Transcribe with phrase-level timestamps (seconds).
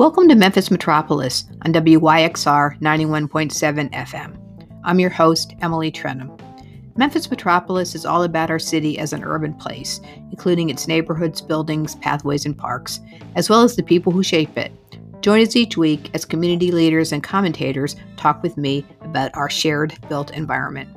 [0.00, 4.80] Welcome to Memphis Metropolis on WYXR 91.7 FM.
[4.82, 6.40] I'm your host, Emily Trenholm.
[6.96, 10.00] Memphis Metropolis is all about our city as an urban place,
[10.30, 13.00] including its neighborhoods, buildings, pathways, and parks,
[13.36, 14.72] as well as the people who shape it.
[15.20, 19.98] Join us each week as community leaders and commentators talk with me about our shared
[20.08, 20.88] built environment.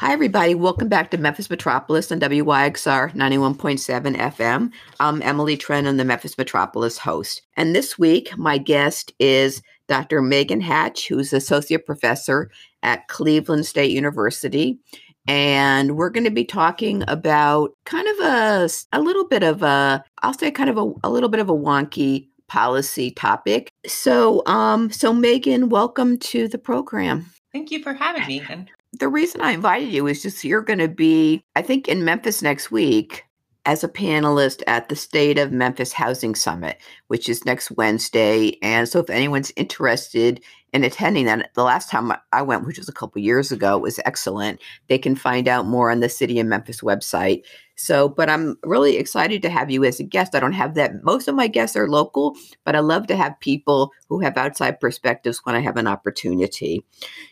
[0.00, 0.54] Hi, everybody.
[0.54, 4.70] Welcome back to Memphis Metropolis on WYXR 91.7 FM.
[5.00, 7.42] I'm Emily Trenholm, the Memphis Metropolis host.
[7.56, 10.22] And this week, my guest is Dr.
[10.22, 12.48] Megan Hatch, who's Associate Professor
[12.84, 14.78] at Cleveland State University.
[15.26, 20.04] And we're going to be talking about kind of a, a little bit of a,
[20.22, 23.72] I'll say kind of a, a little bit of a wonky policy topic.
[23.84, 27.32] So, um, so Megan, welcome to the program.
[27.52, 28.42] Thank you for having me.
[28.48, 32.04] And the reason I invited you is just you're going to be, I think, in
[32.04, 33.24] Memphis next week
[33.66, 36.78] as a panelist at the State of Memphis Housing Summit,
[37.08, 38.56] which is next Wednesday.
[38.62, 40.42] And so, if anyone's interested
[40.78, 43.98] in attending that, the last time I went, which was a couple years ago, was
[44.04, 44.60] excellent.
[44.86, 47.42] They can find out more on the City of Memphis website.
[47.74, 50.36] So, but I'm really excited to have you as a guest.
[50.36, 51.02] I don't have that.
[51.02, 54.78] Most of my guests are local, but I love to have people who have outside
[54.78, 56.84] perspectives when I have an opportunity.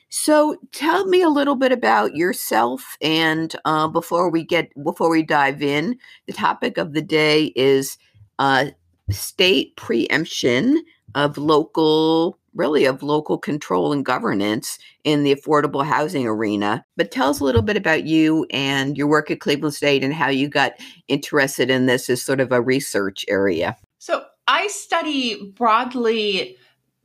[0.08, 5.22] So, tell me a little bit about yourself, and uh, before we get before we
[5.22, 7.96] dive in, the topic of the day is
[8.40, 8.66] uh,
[9.10, 10.82] state preemption
[11.14, 16.84] of local really of local control and governance in the affordable housing arena.
[16.96, 20.14] But tell us a little bit about you and your work at Cleveland State and
[20.14, 20.72] how you got
[21.06, 23.76] interested in this as sort of a research area.
[23.98, 26.56] So I study broadly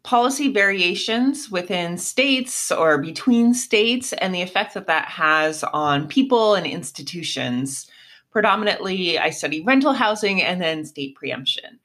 [0.03, 6.55] policy variations within states or between states and the effect that that has on people
[6.55, 7.87] and institutions.
[8.31, 11.80] Predominantly, I study rental housing and then state preemption.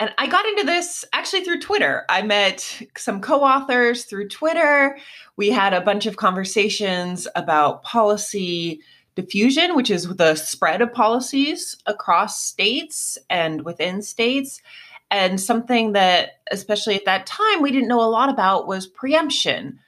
[0.00, 2.06] And I got into this actually through Twitter.
[2.08, 4.98] I met some co authors through Twitter.
[5.36, 8.80] We had a bunch of conversations about policy
[9.14, 14.62] diffusion, which is the spread of policies across states and within states.
[15.10, 19.78] And something that, especially at that time, we didn't know a lot about was preemption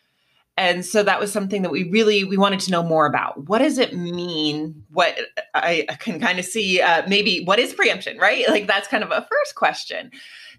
[0.56, 3.48] and so that was something that we really we wanted to know more about.
[3.48, 4.84] What does it mean?
[4.90, 5.18] What
[5.54, 8.44] i can kind of see uh, maybe what is preemption right?
[8.52, 10.10] Like that's kind of a first question.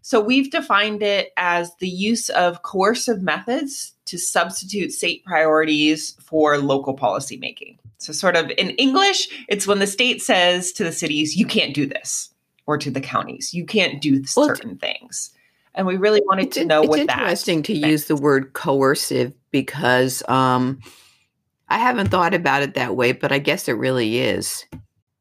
[0.02, 6.58] So we've defined it as the use of coercive methods to substitute state priorities for
[6.58, 10.92] local policy making so sort of in english it's when the state says to the
[10.92, 12.34] cities you can't do this
[12.66, 15.32] or to the counties you can't do certain well, things
[15.76, 17.04] and we really wanted to know what that.
[17.04, 20.80] It's interesting to use the word coercive because um,
[21.70, 24.66] I haven't thought about it that way, but I guess it really is.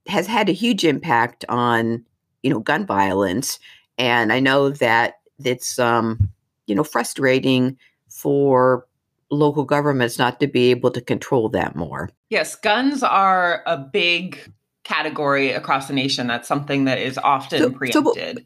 [0.06, 2.04] Has had a huge impact on
[2.42, 3.58] you know gun violence,
[3.98, 5.14] and I know that
[5.44, 6.30] it's um,
[6.66, 8.86] you know frustrating for
[9.30, 12.10] local governments not to be able to control that more.
[12.28, 14.38] Yes, guns are a big
[14.84, 16.26] category across the nation.
[16.26, 18.38] That's something that is often so, preempted.
[18.38, 18.44] So,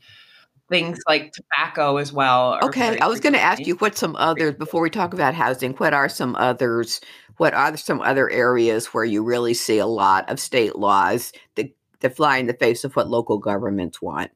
[0.69, 2.59] things like tobacco as well.
[2.63, 5.73] Okay, I was going to ask you what some others before we talk about housing.
[5.75, 7.01] What are some others?
[7.37, 11.71] What are some other areas where you really see a lot of state laws that
[12.01, 14.31] that fly in the face of what local governments want?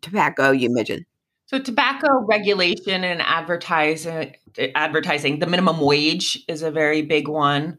[0.00, 1.06] Tobacco, you mentioned.
[1.46, 4.34] So tobacco regulation and advertising,
[4.74, 5.38] advertising.
[5.38, 7.78] The minimum wage is a very big one.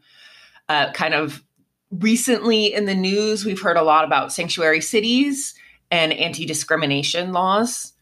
[0.69, 1.43] Uh, kind of
[1.91, 5.55] recently in the news, we've heard a lot about sanctuary cities
[5.93, 7.93] and anti discrimination laws.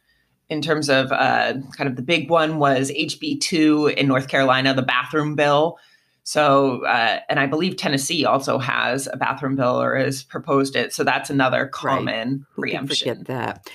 [0.49, 4.81] In terms of uh, kind of the big one was HB2 in North Carolina, the
[4.81, 5.77] bathroom bill.
[6.23, 10.93] So, uh, and I believe Tennessee also has a bathroom bill or has proposed it.
[10.93, 12.71] So that's another common right.
[12.71, 13.15] preemption.
[13.15, 13.69] forget that.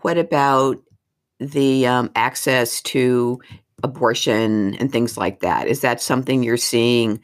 [0.00, 0.82] What about
[1.38, 3.38] the um, access to
[3.82, 5.66] abortion and things like that?
[5.68, 7.20] Is that something you're seeing?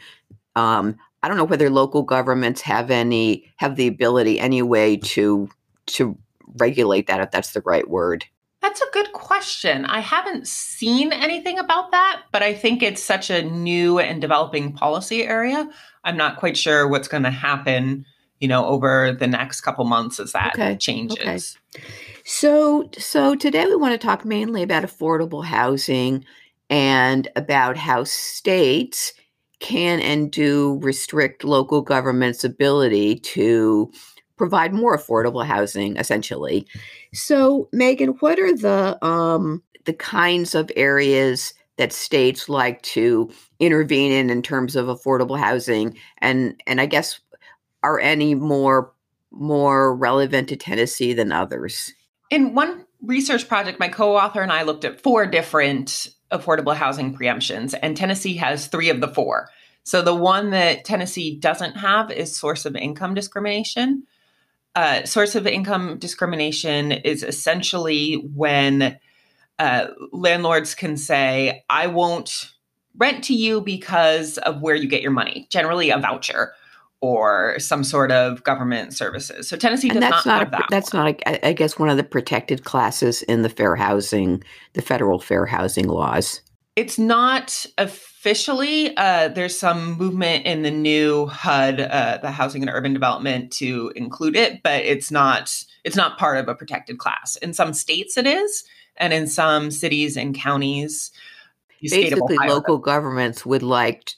[0.55, 5.49] Um, I don't know whether local governments have any have the ability anyway to
[5.87, 6.19] to
[6.59, 8.27] regulate that if that's the right word?
[8.61, 9.85] That's a good question.
[9.87, 14.73] I haven't seen anything about that, but I think it's such a new and developing
[14.73, 15.69] policy area.
[16.05, 18.07] I'm not quite sure what's going to happen,
[18.39, 20.77] you know, over the next couple months as that okay.
[20.77, 21.59] changes.
[21.77, 21.85] Okay.
[22.25, 26.25] So, so today we want to talk mainly about affordable housing
[26.71, 29.13] and about how states
[29.59, 33.93] can and do restrict local government's ability to
[34.37, 36.67] provide more affordable housing essentially.
[37.13, 44.13] So, Megan, what are the um, the kinds of areas that states like to intervene
[44.13, 47.21] in in terms of affordable housing and and I guess
[47.83, 48.93] are any more
[49.31, 51.93] more relevant to Tennessee than others?
[52.31, 57.75] In one research project, my co-author and I looked at four different affordable housing preemptions,
[57.83, 59.51] and Tennessee has three of the four.
[59.85, 64.05] So the one that Tennessee doesn't have is source of income discrimination.
[64.75, 68.99] Uh, source of income discrimination is essentially when
[69.59, 72.51] uh, landlords can say, I won't
[72.97, 76.53] rent to you because of where you get your money, generally a voucher
[77.03, 79.49] or some sort of government services.
[79.49, 80.67] So Tennessee does not, not have a, that.
[80.71, 81.05] That's one.
[81.05, 84.43] not, a, I guess, one of the protected classes in the fair housing,
[84.75, 86.41] the federal fair housing laws.
[86.75, 88.97] It's not officially.
[88.97, 93.93] Uh, there's some movement in the new HUD, uh, the Housing and Urban Development, to
[93.95, 95.65] include it, but it's not.
[95.85, 97.37] It's not part of a protected class.
[97.37, 98.65] In some states, it is,
[98.97, 101.11] and in some cities and counties,
[101.91, 104.13] basically local governments would like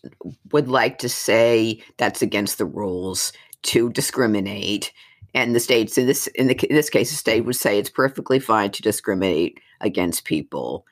[0.52, 4.92] would like to say that's against the rules to discriminate
[5.34, 7.90] and the states in this in, the, in this case the state would say it's
[7.90, 10.86] perfectly fine to discriminate against people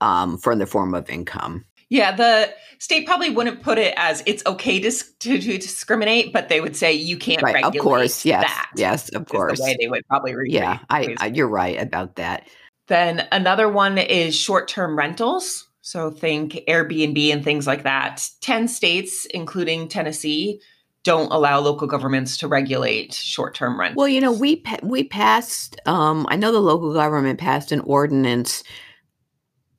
[0.00, 4.44] um, from the form of income yeah the state probably wouldn't put it as it's
[4.46, 8.24] okay to, to, to discriminate but they would say you can't right, regulate of course
[8.24, 11.48] yes that yes of course the way they would probably read yeah I, I, you're
[11.48, 12.48] right about that
[12.88, 18.28] then another one is short-term rentals so think Airbnb and things like that.
[18.42, 20.60] 10 states, including Tennessee,
[21.02, 23.96] don't allow local governments to regulate short-term rent.
[23.96, 25.80] Well, you know, we we passed.
[25.86, 28.62] Um, I know the local government passed an ordinance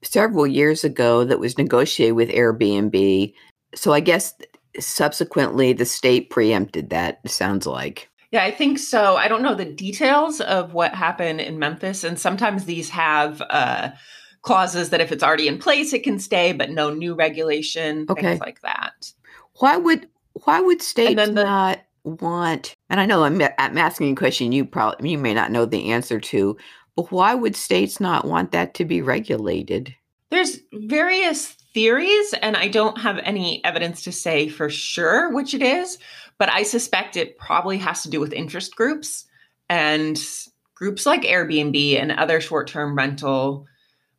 [0.03, 3.33] several years ago that was negotiated with Airbnb.
[3.75, 4.33] So I guess
[4.79, 7.27] subsequently the state preempted that.
[7.29, 8.09] Sounds like.
[8.31, 9.17] Yeah, I think so.
[9.17, 13.41] I don't know the details of what happened in Memphis, and sometimes these have.
[13.49, 13.91] Uh,
[14.41, 18.21] clauses that if it's already in place, it can stay, but no new regulation, okay.
[18.21, 19.13] things like that.
[19.59, 20.07] Why would
[20.45, 22.73] why would states the, not want?
[22.89, 25.91] And I know I'm, I'm asking a question you probably you may not know the
[25.91, 26.57] answer to,
[26.95, 29.95] but why would states not want that to be regulated?
[30.29, 35.61] There's various theories, and I don't have any evidence to say for sure which it
[35.61, 35.97] is,
[36.37, 39.25] but I suspect it probably has to do with interest groups
[39.69, 40.21] and
[40.75, 43.67] groups like Airbnb and other short term rental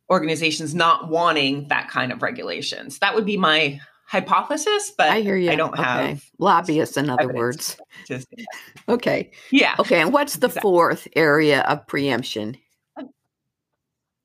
[0.09, 2.99] organizations not wanting that kind of regulations.
[2.99, 5.51] That would be my hypothesis, but I hear you.
[5.51, 6.19] I don't have okay.
[6.37, 7.77] lobbyists, in other words.
[8.07, 8.27] Just,
[8.87, 9.31] okay.
[9.51, 9.75] Yeah.
[9.79, 10.01] Okay.
[10.01, 10.61] And what's the exactly.
[10.61, 12.57] fourth area of preemption?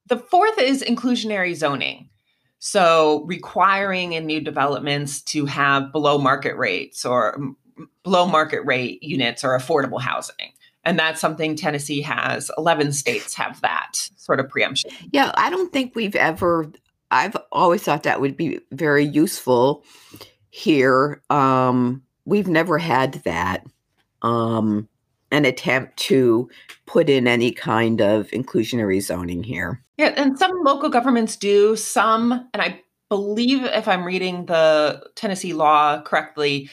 [0.08, 2.08] The fourth is inclusionary zoning.
[2.58, 7.38] So requiring in new developments to have below market rates or
[8.02, 10.52] below market rate units or affordable housing.
[10.84, 12.50] And that's something Tennessee has.
[12.56, 14.90] 11 states have that sort of preemption.
[15.12, 16.72] Yeah, I don't think we've ever,
[17.10, 19.84] I've always thought that would be very useful
[20.50, 21.22] here.
[21.30, 23.66] Um, we've never had that,
[24.22, 24.88] um,
[25.30, 26.48] an attempt to
[26.86, 29.84] put in any kind of inclusionary zoning here.
[29.98, 35.52] Yeah, and some local governments do, some, and I believe if I'm reading the Tennessee
[35.52, 36.70] law correctly,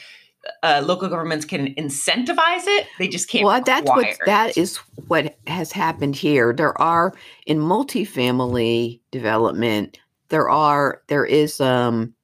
[0.62, 2.86] uh, local governments can incentivize it.
[2.98, 3.44] They just can't.
[3.44, 4.18] Well, that's what it.
[4.26, 4.76] that is
[5.08, 6.52] what has happened here.
[6.52, 7.14] There are
[7.46, 9.98] in multifamily development.
[10.28, 12.14] There are there is um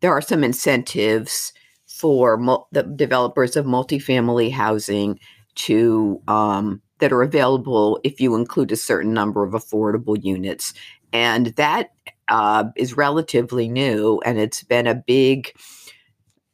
[0.00, 1.52] there are some incentives
[1.86, 5.18] for mul- the developers of multifamily housing
[5.56, 10.74] to um that are available if you include a certain number of affordable units,
[11.12, 11.90] and that
[12.28, 15.52] uh, is relatively new, and it's been a big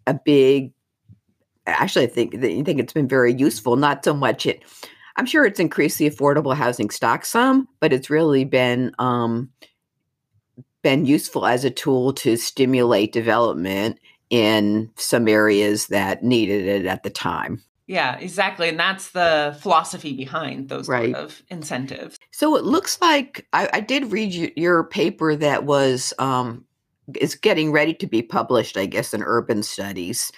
[0.06, 0.72] a big
[1.66, 3.76] actually, I think I think it's been very useful.
[3.76, 4.62] Not so much it.
[5.16, 9.50] I'm sure it's increased the affordable housing stock some, but it's really been um,
[10.82, 13.98] been useful as a tool to stimulate development
[14.30, 17.62] in some areas that needed it at the time.
[17.86, 18.68] Yeah, exactly.
[18.68, 21.14] And that's the philosophy behind those right.
[21.14, 22.18] sort of incentives.
[22.32, 26.64] So it looks like I, I did read you, your paper that was um,
[27.14, 30.32] is getting ready to be published, I guess, in Urban Studies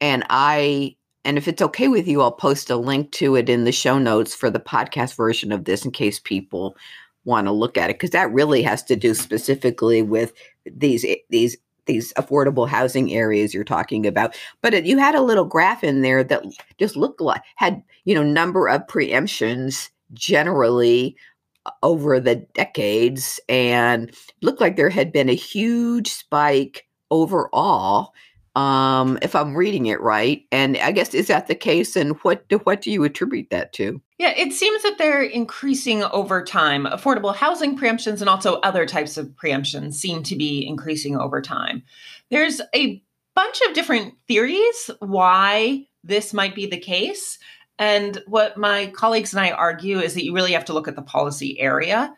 [0.00, 3.64] and I and if it's okay with you, I'll post a link to it in
[3.64, 6.76] the show notes for the podcast version of this in case people
[7.24, 10.32] want to look at it because that really has to do specifically with
[10.64, 11.56] these these
[11.86, 14.36] these affordable housing areas you're talking about.
[14.62, 16.44] But it, you had a little graph in there that
[16.78, 21.16] just looked like had you know number of preemptions generally
[21.64, 28.12] uh, over the decades and looked like there had been a huge spike overall
[28.56, 30.42] um, if I'm reading it right.
[30.50, 31.94] And I guess is that the case?
[31.94, 34.00] And what do, what do you attribute that to?
[34.18, 36.86] Yeah, it seems that they're increasing over time.
[36.86, 41.82] Affordable housing preemptions and also other types of preemptions seem to be increasing over time.
[42.30, 43.02] There's a
[43.34, 47.38] bunch of different theories why this might be the case.
[47.78, 50.96] And what my colleagues and I argue is that you really have to look at
[50.96, 52.14] the policy area.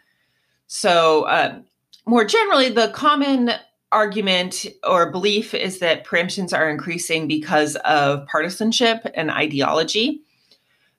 [0.68, 1.58] So, uh,
[2.06, 3.50] more generally, the common
[3.92, 10.22] argument or belief is that preemptions are increasing because of partisanship and ideology.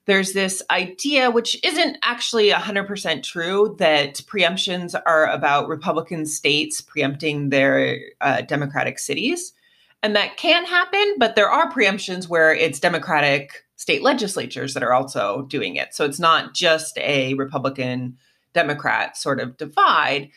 [0.06, 7.50] There's this idea, which isn't actually 100% true, that preemptions are about Republican states preempting
[7.50, 9.54] their uh, Democratic cities.
[10.02, 14.94] And that can happen, but there are preemptions where it's Democratic state legislatures that are
[14.94, 15.94] also doing it.
[15.94, 18.18] So it's not just a Republican
[18.54, 20.32] Democrat sort of divide.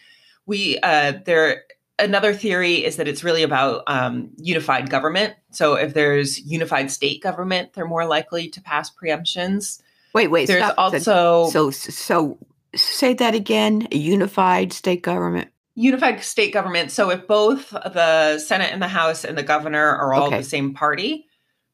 [0.47, 1.65] We uh, there
[2.03, 5.35] another theory is that it's really about um, unified government.
[5.51, 9.81] So if there's unified state government, they're more likely to pass preemptions.
[10.15, 10.47] Wait, wait.
[10.47, 10.75] There's stop.
[10.77, 12.39] also so so
[12.75, 13.89] say that again.
[13.93, 15.49] A unified state government.
[15.75, 16.91] Unified state government.
[16.91, 20.39] So if both the Senate and the House and the governor are all okay.
[20.39, 21.27] the same party,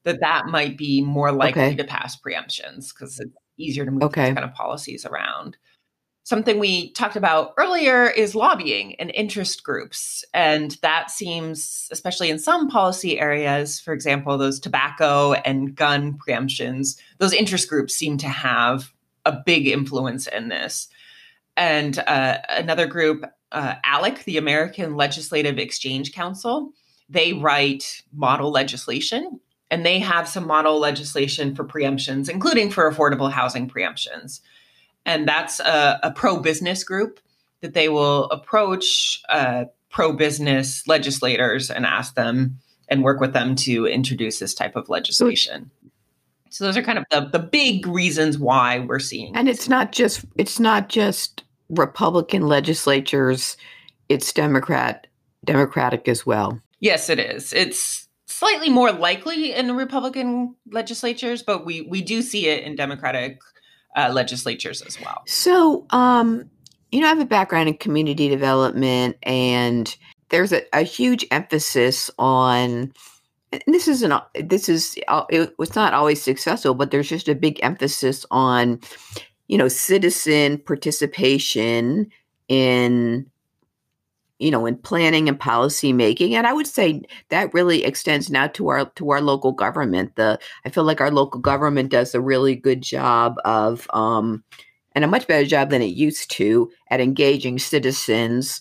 [0.05, 1.77] that that might be more likely okay.
[1.77, 4.27] to pass preemptions because it's easier to move okay.
[4.27, 5.57] these kind of policies around.
[6.29, 10.27] Something we talked about earlier is lobbying and interest groups.
[10.35, 17.01] And that seems, especially in some policy areas, for example, those tobacco and gun preemptions,
[17.17, 18.93] those interest groups seem to have
[19.25, 20.89] a big influence in this.
[21.57, 26.75] And uh, another group, uh, ALEC, the American Legislative Exchange Council,
[27.09, 33.33] they write model legislation and they have some model legislation for preemptions, including for affordable
[33.33, 34.41] housing preemptions
[35.09, 37.19] and that's a, a pro business group
[37.63, 43.55] that they will approach uh, pro business legislators and ask them and work with them
[43.55, 45.71] to introduce this type of legislation.
[46.51, 49.35] So those are kind of the, the big reasons why we're seeing.
[49.35, 53.57] And it's not just it's not just Republican legislatures;
[54.09, 55.07] it's Democrat
[55.45, 56.61] Democratic as well.
[56.81, 57.53] Yes, it is.
[57.53, 63.41] It's slightly more likely in Republican legislatures, but we we do see it in Democratic
[63.97, 65.23] uh, legislatures as well.
[65.27, 66.51] So, um,
[66.93, 69.95] you know, I have a background in community development, and
[70.31, 72.93] there's a, a huge emphasis on.
[73.67, 74.13] This isn't.
[74.35, 74.99] This is.
[75.31, 78.81] It was not always successful, but there's just a big emphasis on,
[79.49, 82.11] you know, citizen participation
[82.49, 83.27] in
[84.39, 88.47] you know in planning and policy making and i would say that really extends now
[88.47, 92.21] to our to our local government the i feel like our local government does a
[92.21, 94.43] really good job of um
[94.95, 98.61] and a much better job than it used to at engaging citizens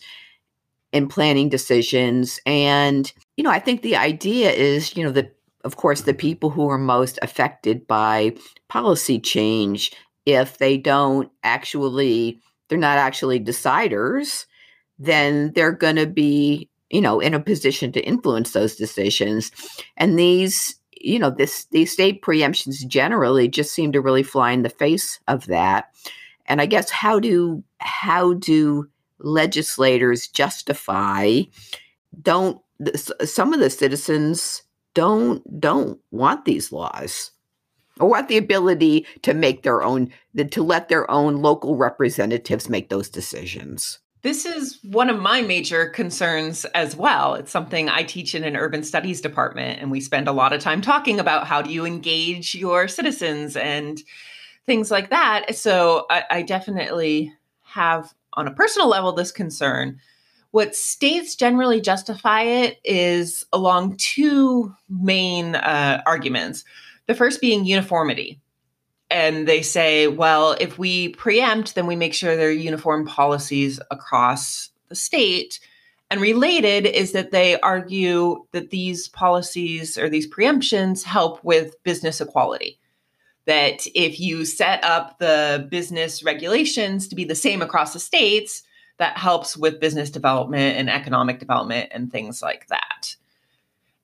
[0.91, 5.75] in planning decisions and you know i think the idea is you know that of
[5.75, 8.33] course the people who are most affected by
[8.67, 9.91] policy change
[10.25, 14.45] if they don't actually they're not actually deciders
[14.99, 19.51] then they're going to be, you know, in a position to influence those decisions.
[19.97, 24.63] And these, you know, this these state preemptions generally just seem to really fly in
[24.63, 25.93] the face of that.
[26.45, 28.87] And I guess how do how do
[29.19, 31.41] legislators justify
[32.21, 32.61] don't
[33.25, 34.63] some of the citizens
[34.93, 37.31] don't don't want these laws
[37.99, 40.11] or want the ability to make their own
[40.51, 45.87] to let their own local representatives make those decisions this is one of my major
[45.87, 47.35] concerns as well.
[47.35, 50.59] It's something I teach in an urban studies department, and we spend a lot of
[50.59, 54.03] time talking about how do you engage your citizens and
[54.65, 55.55] things like that.
[55.55, 59.97] So I, I definitely have, on a personal level, this concern.
[60.51, 66.65] What states generally justify it is along two main uh, arguments.
[67.05, 68.41] The first being uniformity
[69.09, 73.79] and they say, well, if we preempt, then we make sure there are uniform policies
[73.89, 75.59] across the state.
[76.09, 82.21] And related is that they argue that these policies or these preemptions help with business
[82.21, 82.79] equality.
[83.45, 88.63] That if you set up the business regulations to be the same across the states,
[88.97, 93.15] that helps with business development and economic development and things like that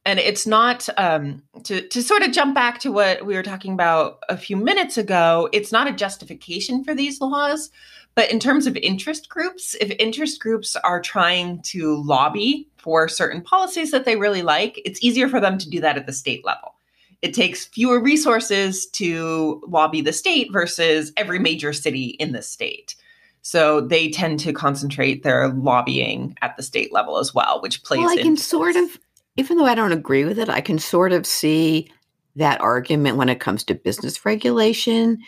[0.06, 3.74] and it's not um, to to sort of jump back to what we were talking
[3.74, 5.50] about a few minutes ago.
[5.54, 7.72] It's not a justification for these laws,
[8.16, 13.42] but in terms of interest groups, if interest groups are trying to lobby for certain
[13.42, 16.44] policies that they really like, it's easier for them to do that at the state
[16.46, 16.76] level.
[17.22, 22.96] It takes fewer resources to lobby the state versus every major city in the state.
[23.42, 28.00] So they tend to concentrate their lobbying at the state level as well, which plays.
[28.02, 29.00] Well, I can sort of
[29.38, 31.92] even though I don't agree with it, I can sort of see
[32.36, 35.20] that argument when it comes to business regulation.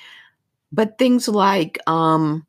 [0.71, 2.45] But things like, um,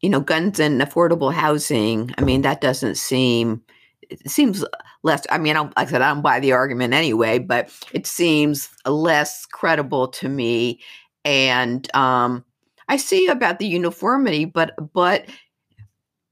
[0.00, 3.62] you know, guns and affordable housing, I mean, that doesn't seem
[4.10, 4.64] it seems
[5.02, 5.26] less.
[5.30, 8.68] I mean, I'm, like I said, I don't buy the argument anyway, but it seems
[8.86, 10.80] less credible to me.
[11.24, 12.44] And um,
[12.88, 15.26] I see about the uniformity, but but,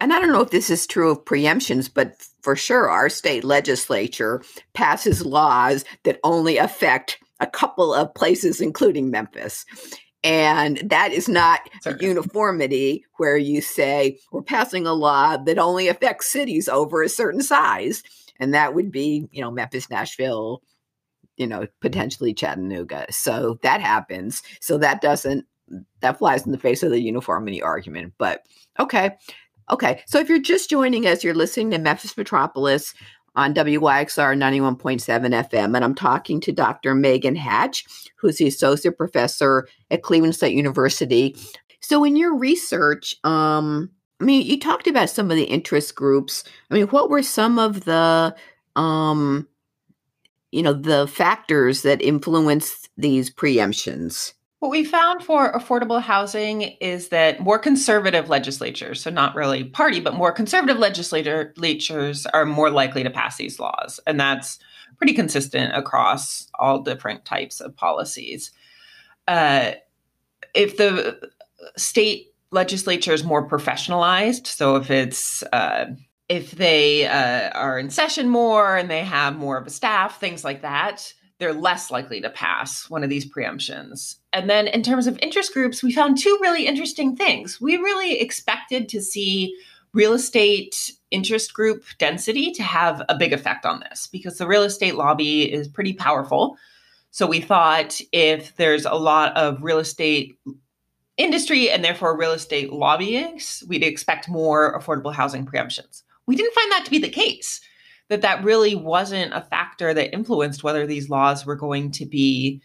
[0.03, 3.45] and I don't know if this is true of preemptions, but for sure, our state
[3.45, 4.43] legislature
[4.75, 9.65] passes laws that only affect a couple of places, including Memphis.
[10.25, 11.61] And that is not
[12.01, 17.43] uniformity where you say we're passing a law that only affects cities over a certain
[17.43, 18.03] size.
[18.39, 20.63] And that would be, you know, Memphis, Nashville,
[21.37, 23.07] you know, potentially Chattanooga.
[23.11, 24.43] So that happens.
[24.61, 25.47] So that doesn't,
[26.01, 28.15] that flies in the face of the uniformity argument.
[28.19, 28.43] But
[28.79, 29.13] okay.
[29.73, 30.03] Okay.
[30.07, 32.93] So if you're just joining us, you're listening to Memphis Metropolis
[33.35, 35.75] on WYXR 91.7 FM.
[35.75, 36.95] And I'm talking to Dr.
[36.95, 37.87] Megan Hatch,
[38.17, 41.35] who's the associate professor at Cleveland State University.
[41.81, 46.45] So, in your research, um, I mean, you talked about some of the interest groups.
[46.71, 48.37] I mean, what were some of the,
[48.77, 49.49] um,
[50.53, 54.35] you know, the factors that influenced these preemptions?
[54.63, 59.99] What we found for affordable housing is that more conservative legislatures, so not really party,
[59.99, 63.99] but more conservative legislatures are more likely to pass these laws.
[64.07, 64.61] And that's
[64.99, 68.53] pretty consistent across all different types of policies.
[69.27, 69.73] Uh,
[70.55, 71.19] if the
[71.77, 75.87] state legislature is more professionalized, so if it's uh,
[76.29, 80.45] if they uh, are in session more and they have more of a staff, things
[80.45, 84.15] like that, they're less likely to pass one of these preemptions.
[84.33, 87.61] And then in terms of interest groups, we found two really interesting things.
[87.61, 89.57] We really expected to see
[89.93, 94.63] real estate interest group density to have a big effect on this because the real
[94.63, 96.57] estate lobby is pretty powerful.
[97.11, 100.39] So we thought if there's a lot of real estate
[101.17, 106.05] industry and therefore real estate lobbyists, we'd expect more affordable housing preemptions.
[106.27, 107.61] We didn't find that to be the case
[108.13, 112.61] that that really wasn't a factor that influenced whether these laws were going to be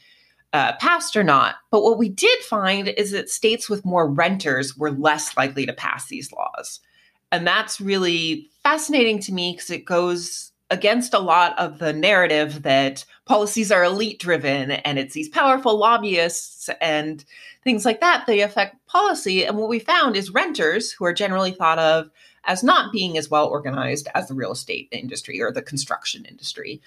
[0.51, 1.55] uh, passed or not.
[1.71, 5.71] But what we did find is that states with more renters were less likely to
[5.71, 6.81] pass these laws.
[7.31, 12.63] And that's really fascinating to me because it goes against a lot of the narrative
[12.63, 17.23] that policies are elite driven and it's these powerful lobbyists and
[17.63, 18.25] things like that.
[18.27, 19.45] They affect policy.
[19.45, 22.09] And what we found is renters, who are generally thought of
[22.47, 26.81] as not being as well organized as the real estate industry or the construction industry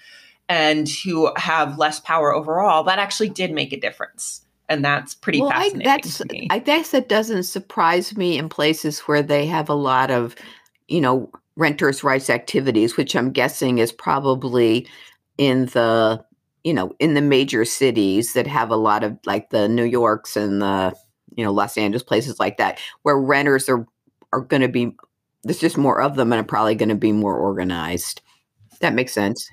[0.49, 4.41] and who have less power overall, that actually did make a difference.
[4.67, 5.87] And that's pretty well, fascinating.
[5.87, 10.11] I, that's, I guess that doesn't surprise me in places where they have a lot
[10.11, 10.35] of,
[10.87, 14.87] you know, renters' rights activities, which I'm guessing is probably
[15.37, 16.23] in the,
[16.63, 20.35] you know, in the major cities that have a lot of like the New Yorks
[20.35, 20.93] and the,
[21.35, 23.85] you know, Los Angeles places like that, where renters are
[24.33, 24.95] are going to be
[25.43, 28.21] there's just more of them and are probably going to be more organized.
[28.79, 29.49] That makes sense.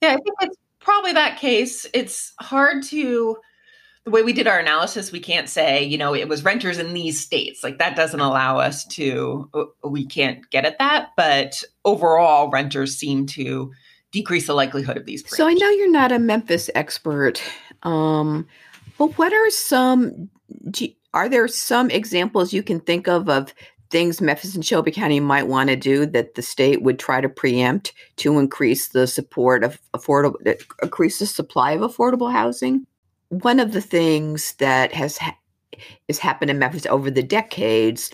[0.00, 1.86] Yeah, I think it's probably that case.
[1.92, 3.36] It's hard to
[4.04, 6.92] the way we did our analysis, we can't say, you know, it was renters in
[6.92, 7.62] these states.
[7.62, 9.48] Like that doesn't allow us to,
[9.84, 11.10] we can't get at that.
[11.16, 13.70] But overall, renters seem to
[14.10, 15.22] decrease the likelihood of these.
[15.28, 17.40] So I know you're not a Memphis expert,
[17.84, 18.46] um,
[18.98, 20.28] but what are some,
[21.14, 23.54] are there some examples you can think of of
[23.92, 27.28] things Memphis and Shelby County might want to do that the state would try to
[27.28, 30.34] preempt to increase the support of affordable,
[30.82, 32.86] increase the supply of affordable housing.
[33.28, 35.36] One of the things that has ha-
[36.08, 38.10] has happened in Memphis over the decades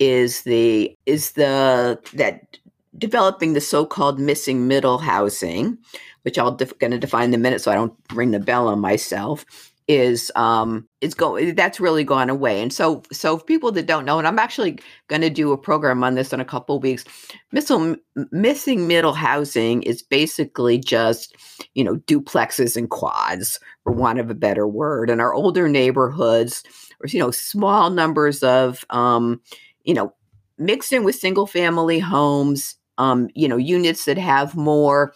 [0.00, 2.58] is the is the that
[2.98, 5.78] developing the so-called missing middle housing,
[6.22, 8.68] which I'll def- going to define in a minute, so I don't ring the bell
[8.68, 9.44] on myself
[9.90, 12.62] is um is going that's really gone away.
[12.62, 16.04] And so so people that don't know and i'm actually going to do a program
[16.04, 17.04] on this in a couple weeks
[17.50, 17.96] missing
[18.30, 21.34] missing middle housing is basically just
[21.74, 26.62] you know duplexes and quads for want of a better word and our older neighborhoods
[27.02, 29.40] or you know small numbers of um
[29.82, 30.14] you know
[30.56, 35.12] mixed in with single family homes um you know units that have more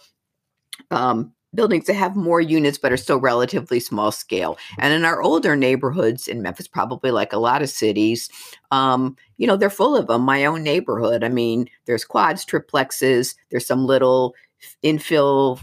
[0.91, 4.57] um buildings that have more units but are still relatively small scale.
[4.77, 8.29] And in our older neighborhoods in Memphis, probably like a lot of cities,
[8.71, 10.21] um, you know, they're full of them.
[10.21, 14.35] My own neighborhood, I mean, there's quads, triplexes, there's some little
[14.83, 15.59] infill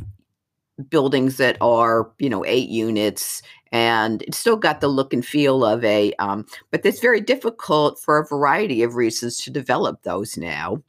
[0.89, 3.43] buildings that are, you know, eight units.
[3.71, 7.99] And it's still got the look and feel of a, um, but it's very difficult
[7.99, 10.83] for a variety of reasons to develop those now.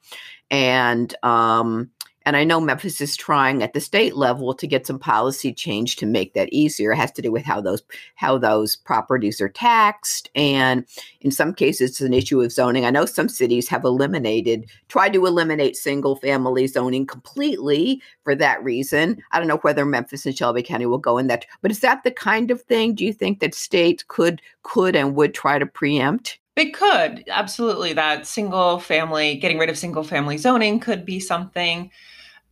[0.52, 1.90] And um,
[2.26, 5.98] and I know Memphis is trying at the state level to get some policy change
[5.98, 6.92] to make that easier.
[6.92, 7.84] It has to do with how those
[8.16, 10.86] how those properties are taxed, and
[11.22, 12.86] in some cases, it's an issue of zoning.
[12.86, 18.64] I know some cities have eliminated, tried to eliminate single family zoning completely for that
[18.64, 19.22] reason.
[19.32, 22.04] I don't know whether Memphis and Shelby County will go in that, but is that
[22.04, 22.96] the kind of thing?
[22.96, 26.40] Do you think that states could could and would try to preempt?
[26.56, 27.94] They could absolutely.
[27.94, 31.90] That single family, getting rid of single family zoning could be something.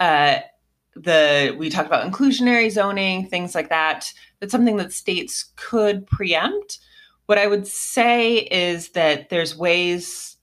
[0.01, 0.39] Uh,
[0.95, 4.11] the we talked about inclusionary zoning, things like that.
[4.39, 6.79] That's something that states could preempt.
[7.27, 10.37] What I would say is that there's ways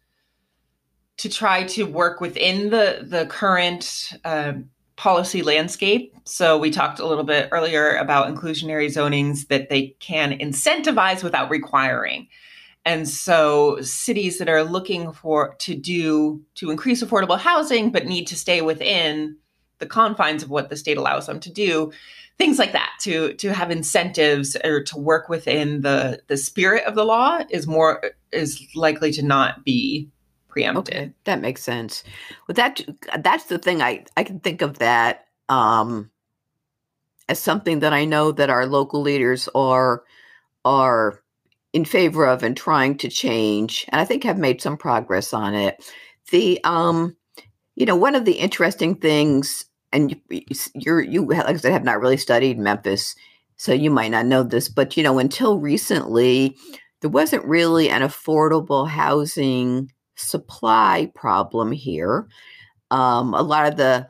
[1.18, 4.52] to try to work within the the current uh,
[4.94, 6.14] policy landscape.
[6.24, 11.50] So we talked a little bit earlier about inclusionary zonings that they can incentivize without
[11.50, 12.28] requiring.
[12.84, 18.26] And so cities that are looking for to do to increase affordable housing but need
[18.28, 19.36] to stay within
[19.78, 21.92] the confines of what the state allows them to do,
[22.36, 26.94] things like that to to have incentives or to work within the the spirit of
[26.94, 30.08] the law is more is likely to not be
[30.48, 30.94] preempted.
[30.94, 32.04] Okay, that makes sense.
[32.46, 32.80] Well, that
[33.20, 36.10] that's the thing I I can think of that um,
[37.28, 40.04] as something that I know that our local leaders are
[40.64, 41.22] are
[41.72, 45.54] in favor of and trying to change, and I think have made some progress on
[45.54, 45.92] it.
[46.30, 47.16] The um,
[47.78, 50.42] you know, one of the interesting things, and you,
[50.74, 53.14] you're you like I said, have not really studied Memphis,
[53.56, 56.56] so you might not know this, but you know, until recently,
[57.00, 62.28] there wasn't really an affordable housing supply problem here.
[62.90, 64.08] Um, a lot of the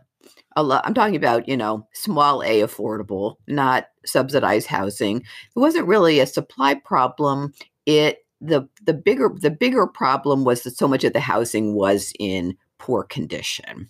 [0.57, 5.19] a lot, I'm talking about, you know, small A affordable, not subsidized housing.
[5.19, 7.53] It wasn't really a supply problem.
[7.87, 12.13] It the the bigger the bigger problem was that so much of the housing was
[12.19, 13.89] in poor condition.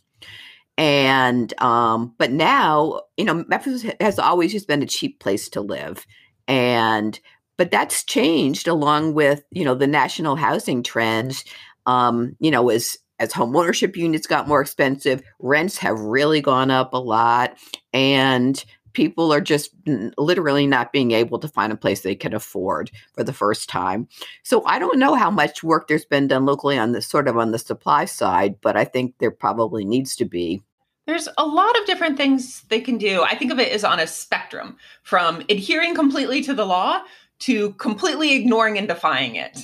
[0.79, 5.61] And um, but now, you know, Memphis has always just been a cheap place to
[5.61, 6.07] live.
[6.47, 7.19] And
[7.57, 11.45] but that's changed along with, you know, the national housing trends.
[11.87, 16.71] Um, you know, as as home ownership units got more expensive, rents have really gone
[16.71, 17.59] up a lot.
[17.93, 19.71] And people are just
[20.17, 24.09] literally not being able to find a place they can afford for the first time.
[24.45, 27.37] So I don't know how much work there's been done locally on the sort of
[27.37, 30.62] on the supply side, but I think there probably needs to be.
[31.09, 33.23] There's a lot of different things they can do.
[33.23, 37.01] I think of it as on a spectrum from adhering completely to the law
[37.38, 39.59] to completely ignoring and defying it.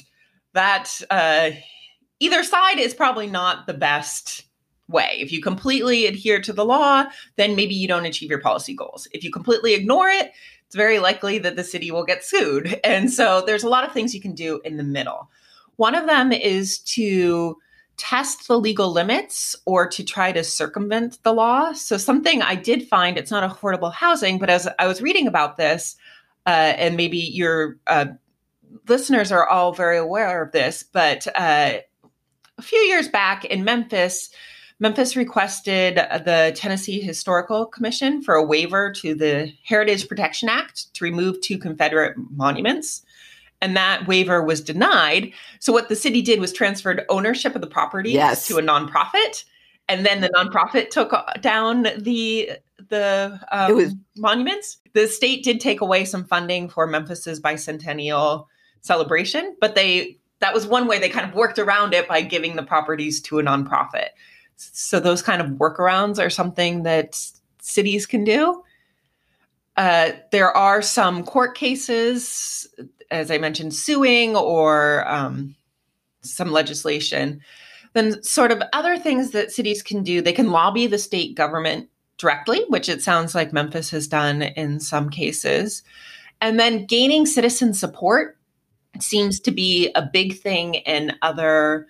[0.55, 1.51] That uh,
[2.19, 4.45] either side is probably not the best
[4.89, 5.19] way.
[5.19, 7.05] If you completely adhere to the law,
[7.37, 9.07] then maybe you don't achieve your policy goals.
[9.13, 10.33] If you completely ignore it,
[10.65, 12.81] it's very likely that the city will get sued.
[12.85, 15.29] And so there's a lot of things you can do in the middle.
[15.77, 17.59] One of them is to
[17.97, 21.73] test the legal limits or to try to circumvent the law.
[21.73, 25.57] So something I did find it's not affordable housing, but as I was reading about
[25.57, 25.97] this,
[26.47, 28.07] uh, and maybe your uh,
[28.89, 31.79] listeners are all very aware of this, but uh,
[32.59, 34.31] a few years back in Memphis,
[34.81, 41.05] Memphis requested the Tennessee Historical Commission for a waiver to the Heritage Protection Act to
[41.05, 43.04] remove two Confederate monuments.
[43.65, 45.33] And that waiver was denied.
[45.59, 48.47] So, what the city did was transferred ownership of the property yes.
[48.49, 49.45] to a nonprofit.
[49.89, 52.51] And then the nonprofit took down the
[52.91, 54.77] the um, was- monuments.
[54.93, 58.47] The state did take away some funding for Memphis's bicentennial
[58.83, 62.57] celebration, but they that was one way they kind of worked around it by giving
[62.57, 64.09] the properties to a nonprofit.
[64.57, 67.19] So those kind of workarounds are something that
[67.61, 68.63] cities can do.
[69.77, 72.69] Uh, there are some court cases,
[73.15, 75.55] as I mentioned, suing or um,
[76.23, 77.41] some legislation.
[77.93, 81.89] Then, sort of other things that cities can do, they can lobby the state government
[82.19, 85.83] directly, which it sounds like Memphis has done in some cases.
[86.41, 88.37] And then gaining citizen support
[89.01, 91.87] seems to be a big thing in other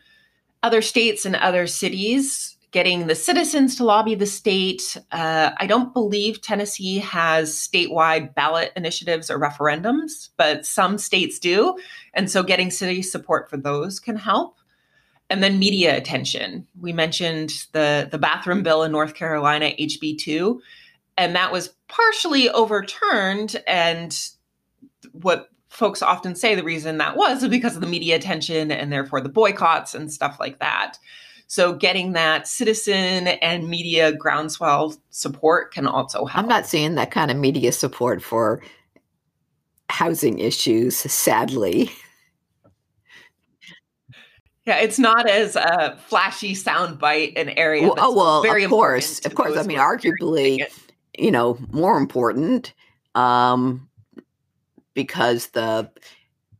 [0.62, 4.98] other states and other cities getting the citizens to lobby the state.
[5.12, 11.78] Uh, i don't believe tennessee has statewide ballot initiatives or referendums but some states do.
[12.14, 14.58] And so getting city support for those can help.
[15.30, 16.66] And then media attention.
[16.80, 20.58] We mentioned the the bathroom bill in north carolina hb2
[21.16, 23.62] and that was partially overturned.
[23.68, 24.18] And
[25.12, 28.92] what folks often say the reason that was is because of the media attention and
[28.92, 30.98] therefore the boycotts and stuff like that.
[31.46, 36.42] So getting that citizen and media groundswell support can also help.
[36.42, 38.62] I'm not seeing that kind of media support for
[39.90, 41.90] housing issues, sadly.
[44.66, 47.82] Yeah, it's not as a flashy soundbite an area.
[47.82, 49.58] Well, oh well, very of course, of course.
[49.58, 50.64] I mean, arguably,
[51.18, 52.72] you know, more important
[53.14, 53.88] um,
[54.94, 55.90] because the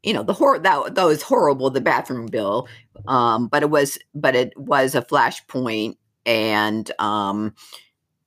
[0.02, 2.68] you know the horror that that was horrible the bathroom bill
[3.06, 7.54] um, but it was but it was a flashpoint and um,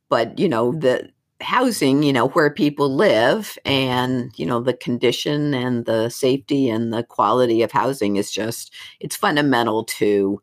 [0.09, 1.09] but you know the
[1.41, 6.91] housing you know where people live and you know the condition and the safety and
[6.91, 10.41] the quality of housing is just it's fundamental to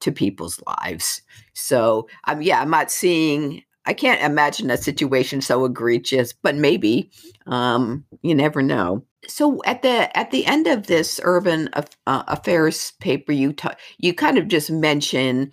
[0.00, 1.22] to people's lives.
[1.54, 7.10] So um yeah i'm not seeing i can't imagine a situation so egregious but maybe
[7.46, 12.92] um you never know so at the at the end of this urban uh, affairs
[13.00, 15.50] paper you ta- you kind of just mention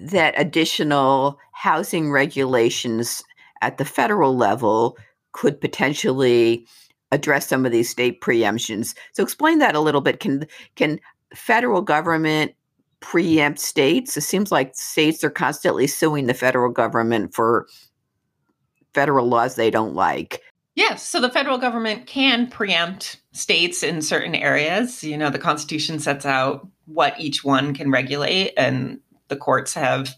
[0.00, 3.22] that additional housing regulations
[3.60, 4.96] at the federal level
[5.32, 6.66] could potentially
[7.10, 8.94] address some of these state preemptions.
[9.12, 10.20] So explain that a little bit.
[10.20, 10.46] Can
[10.76, 10.98] can
[11.34, 12.52] federal government
[13.00, 14.16] preempt states?
[14.16, 17.66] It seems like states are constantly suing the federal government for
[18.94, 20.42] federal laws they don't like.
[20.74, 25.04] Yes, so the federal government can preempt states in certain areas.
[25.04, 30.14] You know, the Constitution sets out what each one can regulate, and the courts have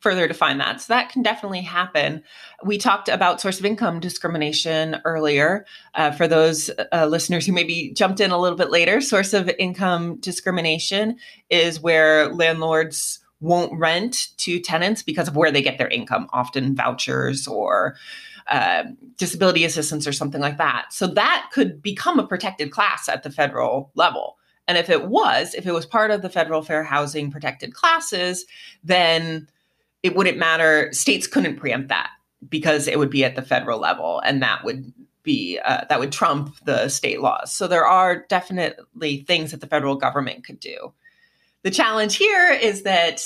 [0.00, 0.80] further define that.
[0.80, 2.22] So that can definitely happen.
[2.64, 5.66] We talked about source of income discrimination earlier.
[5.94, 9.50] Uh, for those uh, listeners who maybe jumped in a little bit later, source of
[9.58, 11.18] income discrimination
[11.50, 16.74] is where landlords won't rent to tenants because of where they get their income, often
[16.74, 17.96] vouchers or
[18.50, 18.84] uh,
[19.16, 20.92] disability assistance or something like that.
[20.92, 24.36] So that could become a protected class at the federal level.
[24.66, 28.44] And if it was, if it was part of the federal fair housing protected classes,
[28.84, 29.48] then
[30.02, 30.92] it wouldn't matter.
[30.92, 32.10] States couldn't preempt that
[32.48, 36.12] because it would be at the federal level, and that would be uh, that would
[36.12, 37.52] trump the state laws.
[37.52, 40.92] So there are definitely things that the federal government could do.
[41.62, 43.24] The challenge here is that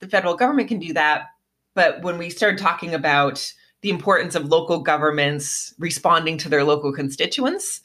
[0.00, 1.28] the federal government can do that,
[1.74, 3.52] but when we start talking about
[3.84, 7.82] the importance of local governments responding to their local constituents,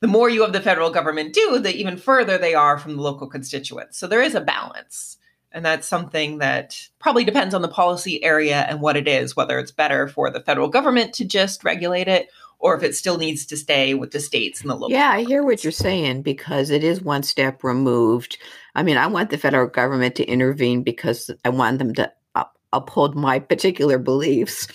[0.00, 3.02] the more you have the federal government do, the even further they are from the
[3.02, 3.96] local constituents.
[3.96, 5.18] So there is a balance.
[5.52, 9.60] And that's something that probably depends on the policy area and what it is, whether
[9.60, 13.46] it's better for the federal government to just regulate it or if it still needs
[13.46, 14.90] to stay with the states and the local.
[14.90, 18.38] Yeah, I hear what you're saying because it is one step removed.
[18.74, 22.10] I mean, I want the federal government to intervene because I want them to
[22.72, 24.68] uphold my particular beliefs.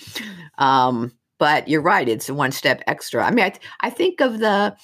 [0.58, 3.24] Um, but you're right; it's one step extra.
[3.24, 4.76] I mean, I, I think of the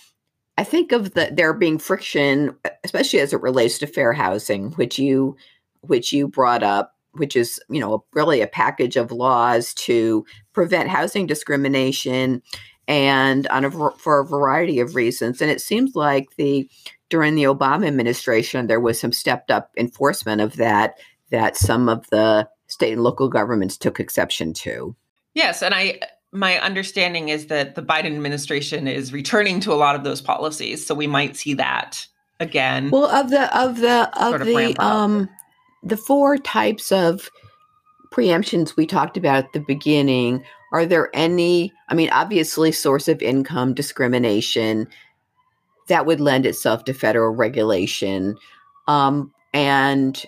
[0.56, 4.98] I think of the there being friction, especially as it relates to fair housing, which
[4.98, 5.36] you
[5.80, 10.88] which you brought up, which is, you know, really a package of laws to prevent
[10.88, 12.40] housing discrimination
[12.86, 15.42] and on a, for a variety of reasons.
[15.42, 16.68] And it seems like the
[17.10, 20.98] during the Obama administration there was some stepped up enforcement of that
[21.30, 24.94] that some of the state and local governments took exception to.
[25.34, 26.00] Yes, and I
[26.32, 30.84] my understanding is that the Biden administration is returning to a lot of those policies,
[30.84, 32.06] so we might see that
[32.40, 32.90] again.
[32.90, 35.28] Well, of the of the of the um
[35.82, 37.30] the four types of
[38.12, 41.72] preemptions we talked about at the beginning, are there any?
[41.88, 44.88] I mean, obviously, source of income discrimination
[45.88, 48.36] that would lend itself to federal regulation.
[48.88, 50.24] Um, and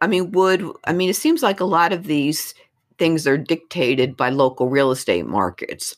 [0.00, 2.54] I mean, would I mean, it seems like a lot of these
[2.98, 5.96] things are dictated by local real estate markets.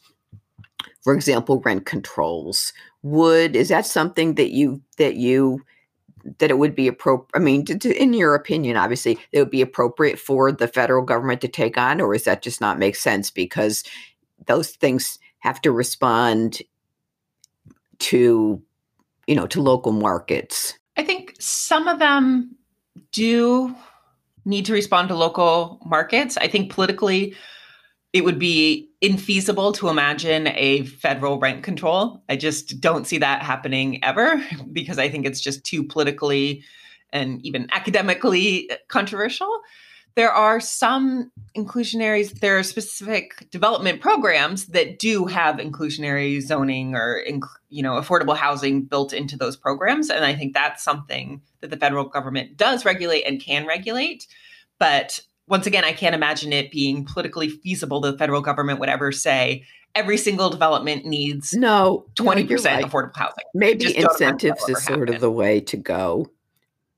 [1.03, 2.73] For example, rent controls.
[3.03, 5.63] Would is that something that you that you
[6.39, 7.31] that it would be appropriate?
[7.35, 11.05] I mean, to, to, in your opinion, obviously, it would be appropriate for the federal
[11.05, 13.85] government to take on, or is that just not make sense because
[14.47, 16.61] those things have to respond
[18.01, 18.61] to,
[19.27, 20.75] you know, to local markets?
[20.97, 22.57] I think some of them
[23.13, 23.75] do
[24.49, 26.37] need to respond to local markets.
[26.37, 27.37] I think politically,
[28.13, 32.23] it would be infeasible to imagine a federal rent control.
[32.29, 36.65] I just don't see that happening ever because I think it's just too politically
[37.13, 39.61] and even academically controversial.
[40.19, 47.23] There are some inclusionary, there are specific development programs that do have inclusionary zoning or
[47.69, 51.77] you know affordable housing built into those programs and I think that's something that the
[51.77, 54.27] federal government does regulate and can regulate.
[54.81, 58.89] But once again, I can't imagine it being politically feasible that the federal government would
[58.89, 62.85] ever say every single development needs no 20% no, right.
[62.85, 63.45] affordable housing.
[63.55, 65.15] Maybe incentives is sort happen.
[65.15, 66.27] of the way to go,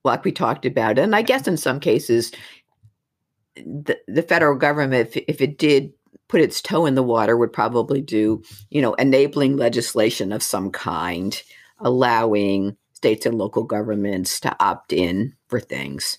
[0.05, 0.99] like we talked about.
[0.99, 2.33] And I guess in some cases,
[3.64, 5.92] the, the federal government, if, if it did
[6.29, 10.70] put its toe in the water, would probably do, you know, enabling legislation of some
[10.70, 11.42] kind,
[11.79, 16.18] allowing states and local governments to opt in for things.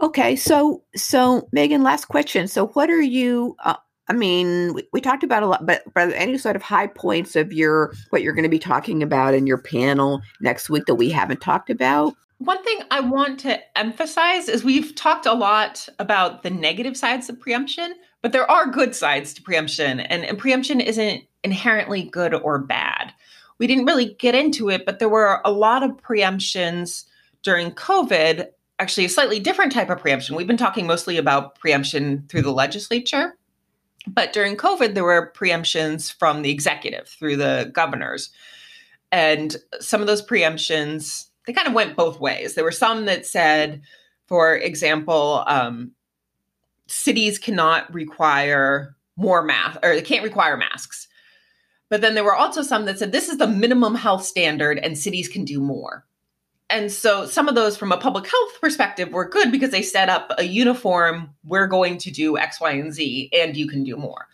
[0.00, 2.48] Okay, so so Megan, last question.
[2.48, 3.56] So, what are you?
[3.62, 3.74] Uh,
[4.08, 7.36] I mean, we, we, talked about a lot, but, but any sort of high points
[7.36, 10.94] of your what you're going to be talking about in your panel next week that
[10.96, 12.14] we haven't talked about?
[12.40, 17.28] One thing I want to emphasize is we've talked a lot about the negative sides
[17.28, 22.32] of preemption, but there are good sides to preemption, and, and preemption isn't inherently good
[22.32, 23.12] or bad.
[23.58, 27.04] We didn't really get into it, but there were a lot of preemptions
[27.42, 28.46] during COVID,
[28.78, 30.34] actually, a slightly different type of preemption.
[30.34, 33.36] We've been talking mostly about preemption through the legislature.
[34.06, 38.30] But during COVID, there were preemptions from the executive through the governors.
[39.12, 42.54] And some of those preemptions, they kind of went both ways.
[42.54, 43.82] There were some that said,
[44.26, 45.92] for example, um,
[46.86, 51.08] cities cannot require more mask or they can't require masks.
[51.88, 54.96] But then there were also some that said this is the minimum health standard and
[54.96, 56.04] cities can do more.
[56.70, 60.08] And so some of those from a public health perspective were good because they set
[60.08, 63.96] up a uniform, we're going to do X, Y, and Z, and you can do
[63.96, 64.28] more.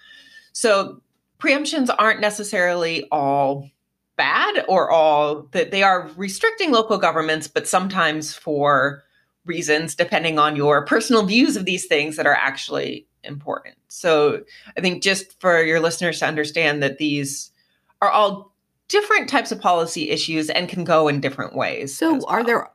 [0.53, 1.01] So
[1.39, 3.71] preemptions aren't necessarily all
[4.17, 9.03] bad or all that they are restricting local governments, but sometimes for
[9.45, 13.77] reasons depending on your personal views of these things that are actually important.
[13.89, 14.43] So
[14.77, 17.51] I think just for your listeners to understand that these
[18.03, 18.55] are all
[18.89, 21.97] different types of policy issues and can go in different ways.
[21.97, 22.69] So are there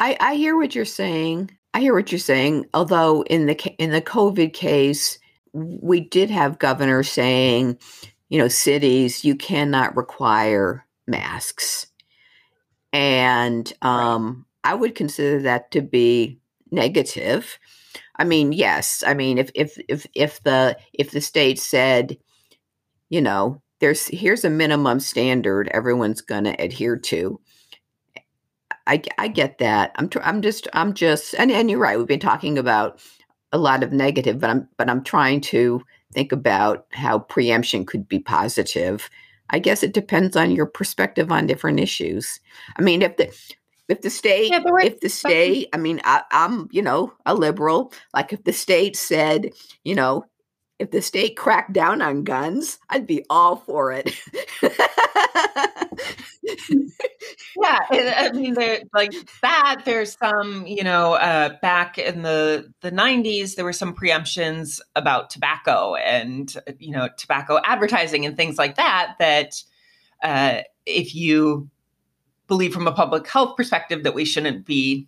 [0.00, 1.50] I I hear what you're saying.
[1.74, 2.66] I hear what you're saying.
[2.74, 5.18] Although in the in the COVID case,
[5.52, 7.78] we did have governors saying,
[8.28, 11.86] you know, cities you cannot require masks.
[12.92, 14.44] And um.
[14.64, 16.40] I would consider that to be
[16.70, 17.58] negative.
[18.16, 19.02] I mean, yes.
[19.06, 22.18] I mean, if if if if the if the state said,
[23.08, 27.40] you know, there's here's a minimum standard everyone's going to adhere to
[28.86, 32.06] I, I get that i'm tr- i'm just i'm just and, and you're right we've
[32.06, 33.00] been talking about
[33.52, 38.08] a lot of negative but i'm but i'm trying to think about how preemption could
[38.08, 39.08] be positive
[39.50, 42.40] i guess it depends on your perspective on different issues
[42.76, 43.32] i mean if the
[43.88, 47.92] if the state yeah, if the state i mean I, i'm you know a liberal
[48.14, 49.50] like if the state said
[49.84, 50.24] you know
[50.78, 54.14] if the state cracked down on guns, I'd be all for it.
[57.60, 58.54] yeah, I mean,
[58.94, 59.82] like that.
[59.84, 65.30] There's some, you know, uh, back in the the '90s, there were some preemptions about
[65.30, 69.14] tobacco and you know tobacco advertising and things like that.
[69.18, 69.62] That
[70.22, 71.68] uh, if you
[72.46, 75.06] believe from a public health perspective that we shouldn't be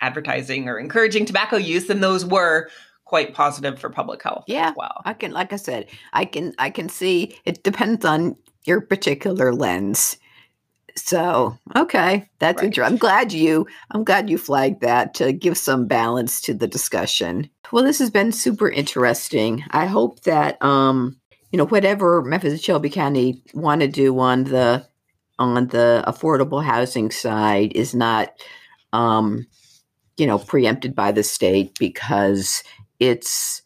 [0.00, 2.68] advertising or encouraging tobacco use, then those were
[3.04, 6.70] quite positive for public health yeah well i can like i said i can i
[6.70, 8.34] can see it depends on
[8.64, 10.16] your particular lens
[10.96, 12.66] so okay that's right.
[12.66, 16.66] interesting i'm glad you i'm glad you flagged that to give some balance to the
[16.66, 21.16] discussion well this has been super interesting i hope that um
[21.50, 24.86] you know whatever memphis and shelby county want to do on the
[25.38, 28.32] on the affordable housing side is not
[28.92, 29.46] um
[30.16, 32.62] you know preempted by the state because
[33.00, 33.61] it's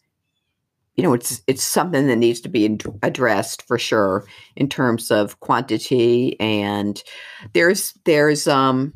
[0.97, 5.39] you know it's it's something that needs to be addressed for sure in terms of
[5.39, 7.03] quantity and
[7.53, 8.93] there's there's um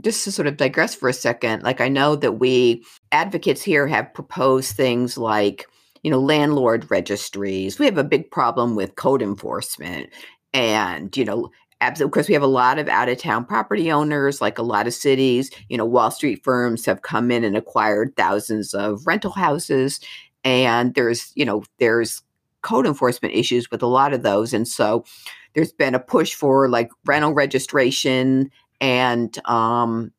[0.00, 3.86] just to sort of digress for a second like i know that we advocates here
[3.86, 5.66] have proposed things like
[6.02, 7.78] you know landlord registries.
[7.78, 10.10] We have a big problem with code enforcement
[10.52, 11.50] and you know
[11.80, 14.86] of course we have a lot of out of town property owners like a lot
[14.86, 19.32] of cities you know wall street firms have come in and acquired thousands of rental
[19.32, 19.98] houses
[20.44, 22.22] and there's you know there's
[22.62, 25.04] code enforcement issues with a lot of those and so
[25.54, 28.50] there's been a push for like rental registration
[28.80, 30.12] and um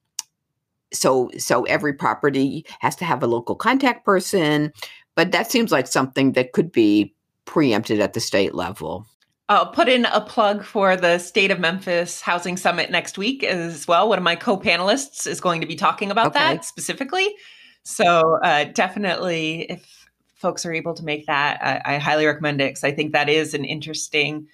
[0.91, 4.71] so so every property has to have a local contact person
[5.15, 7.13] but that seems like something that could be
[7.45, 9.05] preempted at the state level
[9.49, 13.87] I'll put in a plug for the State of Memphis Housing Summit next week as
[13.87, 14.07] well.
[14.07, 16.39] One of my co panelists is going to be talking about okay.
[16.39, 17.35] that specifically.
[17.83, 20.02] So, uh, definitely, if
[20.43, 23.29] folks are able to make that, I, I highly recommend it because I think that
[23.29, 24.47] is an interesting.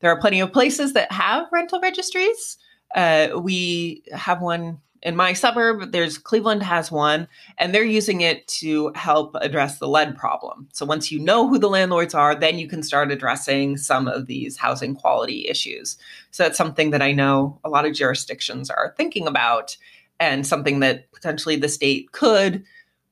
[0.00, 2.58] There are plenty of places that have rental registries.
[2.96, 7.28] Uh, we have one in my suburb, there's Cleveland has one,
[7.58, 10.66] and they're using it to help address the lead problem.
[10.72, 14.26] So once you know who the landlords are, then you can start addressing some of
[14.26, 15.98] these housing quality issues.
[16.30, 19.76] So that's something that I know a lot of jurisdictions are thinking about,
[20.18, 22.64] and something that potentially the state could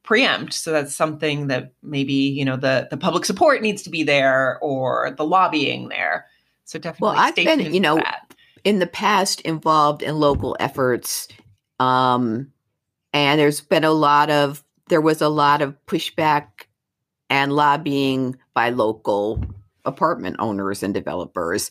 [0.03, 0.53] preempt.
[0.55, 4.59] So that's something that maybe you know the the public support needs to be there
[4.61, 6.27] or the lobbying there.
[6.65, 7.97] So definitely, well, I've been you know.
[7.97, 8.33] That
[8.65, 11.29] in the past involved in local efforts.
[11.81, 12.53] Um,
[13.13, 16.47] and there's been a lot of, there was a lot of pushback
[17.29, 19.43] and lobbying by local
[19.85, 21.71] apartment owners and developers.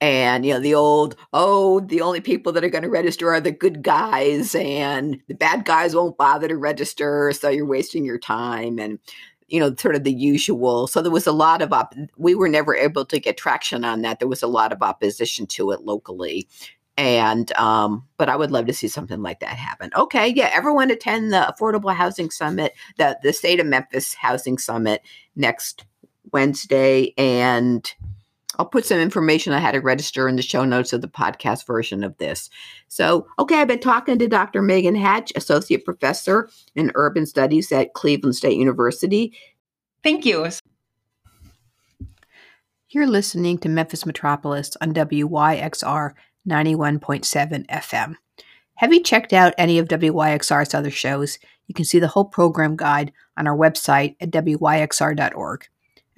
[0.00, 3.40] And, you know, the old, oh, the only people that are going to register are
[3.40, 7.32] the good guys, and the bad guys won't bother to register.
[7.32, 8.78] So you're wasting your time.
[8.78, 9.00] And,
[9.48, 10.86] you know, sort of the usual.
[10.86, 11.72] So there was a lot of
[12.16, 14.18] we were never able to get traction on that.
[14.20, 16.46] There was a lot of opposition to it locally.
[16.96, 19.90] And um, but I would love to see something like that happen.
[19.96, 25.02] Okay, yeah, everyone attend the Affordable Housing Summit, the the State of Memphis Housing Summit
[25.36, 25.84] next
[26.32, 27.94] Wednesday, and
[28.58, 31.66] I'll put some information on how to register in the show notes of the podcast
[31.66, 32.50] version of this.
[32.88, 34.62] So, okay, I've been talking to Dr.
[34.62, 39.32] Megan Hatch, Associate Professor in Urban Studies at Cleveland State University.
[40.02, 40.48] Thank you.
[42.90, 46.14] You're listening to Memphis Metropolis on WYXR
[46.48, 48.14] 91.7 FM.
[48.76, 51.38] Have you checked out any of WYXR's other shows?
[51.66, 55.66] You can see the whole program guide on our website at wyxr.org.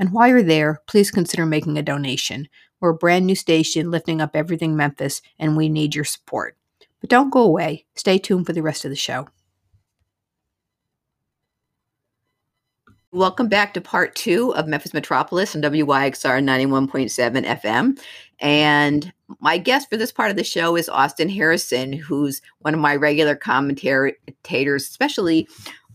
[0.01, 2.49] And while you're there, please consider making a donation.
[2.81, 6.57] We're a brand new station lifting up everything Memphis, and we need your support.
[7.03, 7.85] But don't go away.
[7.95, 9.29] Stay tuned for the rest of the show.
[13.13, 18.01] Welcome back to part two of Memphis Metropolis and WYXR 91.7 FM.
[18.39, 22.81] And my guest for this part of the show is Austin Harrison, who's one of
[22.81, 24.15] my regular commentators,
[24.83, 25.47] especially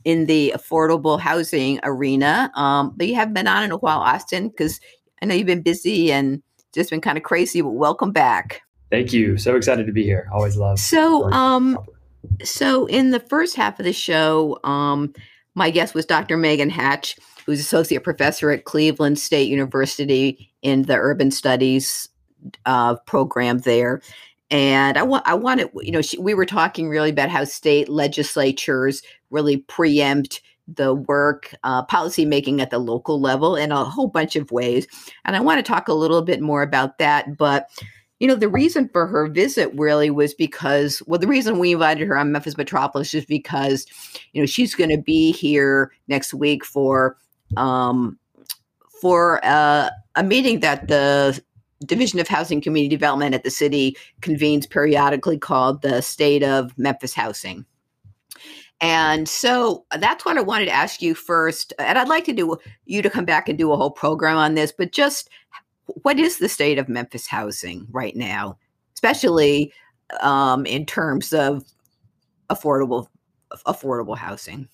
[0.06, 2.52] in the affordable housing arena.
[2.56, 4.80] Um, but you haven't been on in a while, Austin, because
[5.22, 6.42] I know you've been busy and
[6.74, 7.62] just been kind of crazy.
[7.62, 8.62] But welcome back.
[8.92, 9.38] Thank you.
[9.38, 10.30] So excited to be here.
[10.32, 10.80] Always love.
[10.80, 11.78] So, um,
[12.44, 15.14] so in the first half of the show, um,
[15.56, 16.38] my guest was Dr.
[16.38, 22.10] Megan Hatch, who's associate professor at Cleveland State University in the Urban Studies
[22.66, 24.02] uh, program there.
[24.52, 27.90] And I want, I wanted, you know, she, we were talking really about how state
[27.90, 29.02] legislatures
[29.36, 34.36] really preempt the work, uh, policy making at the local level in a whole bunch
[34.36, 34.88] of ways.
[35.24, 37.38] And I want to talk a little bit more about that.
[37.38, 37.70] But,
[38.20, 42.08] you know, the reason for her visit really was because, well, the reason we invited
[42.08, 43.86] her on Memphis Metropolis is because,
[44.34, 47.18] you know, she's going to be here next week for,
[47.58, 48.18] um,
[49.02, 51.40] for uh, a meeting that the
[51.86, 57.14] Division of Housing Community Development at the city convenes periodically called the State of Memphis
[57.14, 57.66] Housing.
[58.82, 61.74] And so that's what I wanted to ask you first.
[61.80, 64.56] And I'd like to do you to come back and do a whole program on
[64.56, 65.30] this, but just
[65.86, 68.58] what is the state of Memphis housing right now,
[68.94, 69.72] especially
[70.22, 71.64] um, in terms of
[72.50, 73.08] affordable
[73.66, 74.68] affordable housing?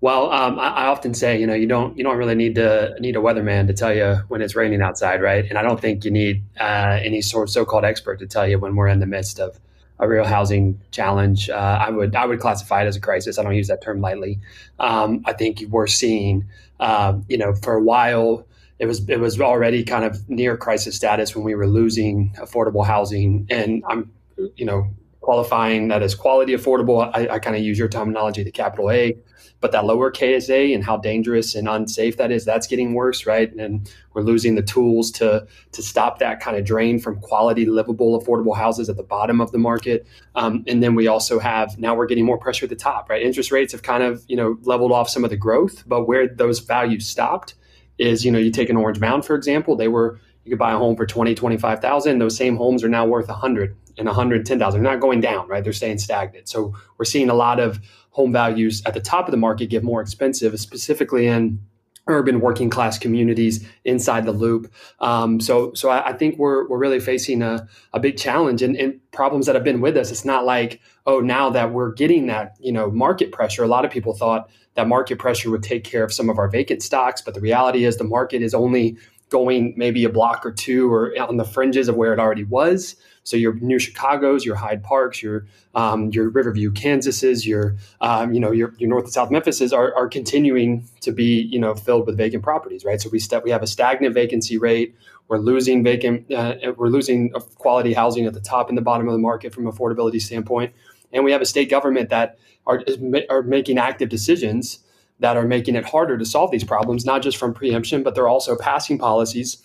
[0.00, 2.94] Well, um, I, I, often say, you know, you don't you don't really need to
[3.00, 5.44] need a weatherman to tell you when it's raining outside, right?
[5.48, 8.58] And I don't think you need uh, any sort of so-called expert to tell you
[8.58, 9.58] when we're in the midst of
[10.04, 11.50] a real housing challenge.
[11.50, 13.38] Uh, I would I would classify it as a crisis.
[13.38, 14.40] I don't use that term lightly.
[14.78, 16.46] Um, I think we're seeing,
[16.80, 18.46] uh, you know, for a while
[18.78, 22.84] it was it was already kind of near crisis status when we were losing affordable
[22.84, 24.10] housing, and I'm
[24.56, 24.90] you know
[25.20, 27.10] qualifying that as quality affordable.
[27.14, 29.16] I, I kind of use your terminology, the capital A
[29.64, 33.50] but that lower KSA and how dangerous and unsafe that is, that's getting worse, right?
[33.54, 38.20] And we're losing the tools to to stop that kind of drain from quality, livable,
[38.20, 40.06] affordable houses at the bottom of the market.
[40.34, 43.22] Um, and then we also have now we're getting more pressure at the top, right?
[43.22, 46.28] Interest rates have kind of you know leveled off some of the growth, but where
[46.28, 47.54] those values stopped
[47.96, 50.72] is you know you take an Orange Mound for example, they were you could buy
[50.72, 54.92] a home for 20 25,000 those same homes are now worth 100 and 110,000 they're
[54.92, 57.80] not going down right they're staying stagnant so we're seeing a lot of
[58.14, 61.58] home values at the top of the market get more expensive, specifically in
[62.06, 64.72] urban working class communities inside the loop.
[65.00, 68.76] Um, so, so I, I, think we're we're really facing a, a big challenge and,
[68.76, 70.10] and, problems that have been with us.
[70.10, 73.62] It's not like oh now that we're getting that you know market pressure.
[73.62, 76.48] A lot of people thought that market pressure would take care of some of our
[76.48, 78.96] vacant stocks, but the reality is the market is only
[79.34, 82.94] going maybe a block or two or on the fringes of where it already was.
[83.24, 88.38] So your New Chicago's, your Hyde Parks, your um, your Riverview Kansas's, your um, you
[88.38, 92.06] know your, your North and South Memphis's are, are continuing to be you know filled
[92.06, 93.00] with vacant properties, right?
[93.00, 94.94] So we step we have a stagnant vacancy rate.
[95.26, 96.30] We're losing vacant.
[96.30, 99.64] Uh, we're losing quality housing at the top and the bottom of the market from
[99.64, 100.72] affordability standpoint,
[101.12, 102.84] and we have a state government that are
[103.28, 104.83] are making active decisions
[105.20, 108.28] that are making it harder to solve these problems, not just from preemption, but they're
[108.28, 109.62] also passing policies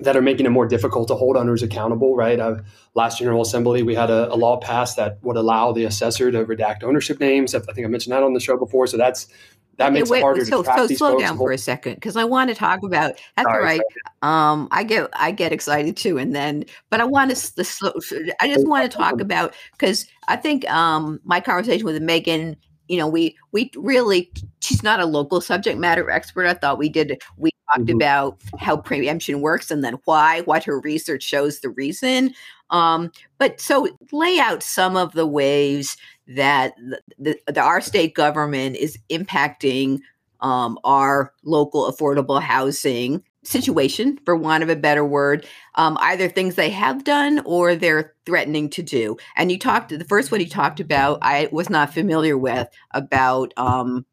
[0.00, 2.40] that are making it more difficult to hold owners accountable, right?
[2.40, 2.56] Uh,
[2.94, 6.44] last General Assembly, we had a, a, law passed that would allow the assessor to
[6.46, 7.54] redact ownership names.
[7.54, 8.86] I think I mentioned that on the show before.
[8.86, 9.28] So that's
[9.76, 11.22] that makes wait, it harder so, to track so these slow folks.
[11.22, 13.18] down for a second because I want to talk about.
[13.36, 13.80] That's all Sorry, right.
[14.20, 17.92] Um, I get I get excited too, and then but I want to the slow.
[18.40, 22.56] I just want to talk about because I think um my conversation with Megan.
[22.90, 26.46] You know, we we really she's not a local subject matter expert.
[26.46, 27.94] I thought we did we talked Mhm.
[27.94, 32.34] about how preemption works and then why, what her research shows the reason.
[32.70, 38.14] Um, but so lay out some of the ways that the, the, the our state
[38.16, 40.00] government is impacting
[40.40, 46.54] um, our local affordable housing situation, for want of a better word, um, either things
[46.54, 49.16] they have done or they're threatening to do.
[49.36, 53.52] And you talked, the first one you talked about, I was not familiar with about.
[53.56, 54.06] Um,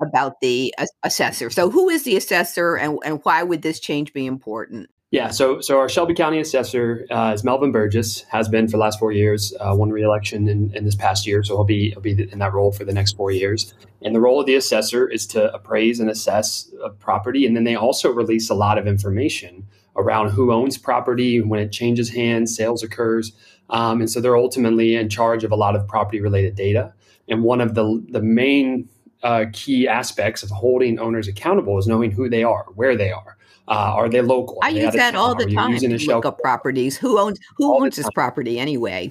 [0.00, 1.50] about the assessor.
[1.50, 4.88] So, who is the assessor, and, and why would this change be important?
[5.10, 8.82] Yeah, so so our Shelby County assessor uh, is Melvin Burgess, has been for the
[8.82, 12.02] last four years, uh, won re-election in, in this past year, so he'll be he'll
[12.02, 13.72] be in that role for the next four years.
[14.02, 17.64] And the role of the assessor is to appraise and assess a property, and then
[17.64, 22.54] they also release a lot of information around who owns property, when it changes hands,
[22.54, 23.32] sales occurs,
[23.70, 26.92] um, and so they're ultimately in charge of a lot of property-related data.
[27.28, 28.90] And one of the the main
[29.22, 33.37] uh, key aspects of holding owners accountable is knowing who they are, where they are.
[33.68, 34.58] Uh, are they local?
[34.62, 36.96] I they use that all the Are time using a shell look properties.
[36.96, 39.10] Who owns who All owns this property anyway?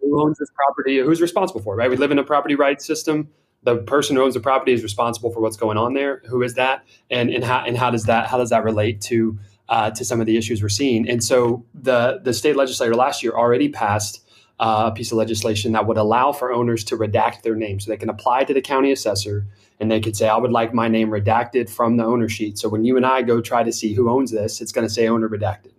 [0.00, 1.90] who owns this property, who's responsible for it, right?
[1.90, 3.28] We live in a property rights system.
[3.62, 6.22] The person who owns the property is responsible for what's going on there.
[6.26, 6.84] Who is that?
[7.10, 10.20] And and how and how does that how does that relate to uh, to some
[10.20, 11.08] of the issues we're seeing?
[11.08, 14.26] And so the the state legislature last year already passed
[14.60, 17.90] uh, a piece of legislation that would allow for owners to redact their name, so
[17.90, 19.46] they can apply to the county assessor
[19.80, 22.68] and they could say, "I would like my name redacted from the owner sheet." So
[22.68, 25.08] when you and I go try to see who owns this, it's going to say
[25.08, 25.72] owner redacted,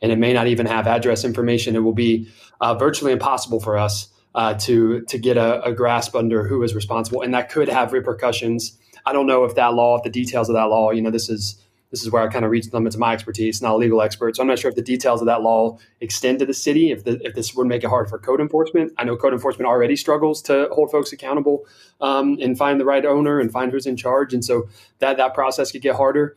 [0.00, 1.76] and it may not even have address information.
[1.76, 2.26] It will be
[2.62, 6.74] uh, virtually impossible for us uh, to to get a, a grasp under who is
[6.74, 8.78] responsible, and that could have repercussions.
[9.06, 11.28] I don't know if that law, if the details of that law, you know, this
[11.28, 11.62] is
[11.94, 14.02] this is where I kind of reach the limits of my expertise, not a legal
[14.02, 14.34] expert.
[14.34, 17.04] So I'm not sure if the details of that law extend to the city, if
[17.04, 18.92] the, if this would make it hard for code enforcement.
[18.98, 21.66] I know code enforcement already struggles to hold folks accountable
[22.00, 24.68] um, and find the right owner and find who's in charge, and so
[24.98, 26.36] that that process could get harder.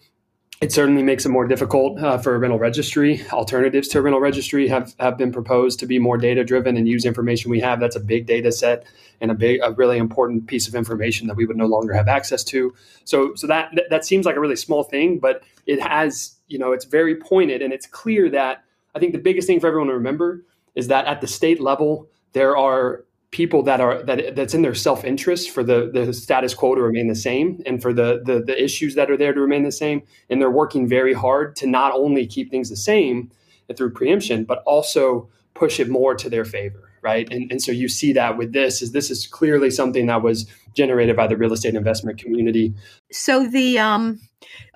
[0.60, 3.22] It certainly makes it more difficult uh, for a rental registry.
[3.32, 6.88] Alternatives to a rental registry have, have been proposed to be more data driven and
[6.88, 7.80] use information we have.
[7.80, 8.84] That's a big data set
[9.22, 12.08] and a big, a really important piece of information that we would no longer have
[12.08, 12.74] access to.
[13.04, 16.58] So, so that that, that seems like a really small thing, but it has, you
[16.58, 18.64] know, it's very pointed and it's clear that
[18.96, 20.44] I think the biggest thing for everyone to remember
[20.74, 24.74] is that at the state level there are people that are that that's in their
[24.74, 28.64] self-interest for the the status quo to remain the same and for the, the the
[28.64, 31.92] issues that are there to remain the same and they're working very hard to not
[31.94, 33.30] only keep things the same
[33.76, 37.90] through preemption but also push it more to their favor right and, and so you
[37.90, 41.52] see that with this is this is clearly something that was generated by the real
[41.52, 42.74] estate investment community
[43.12, 44.22] So the um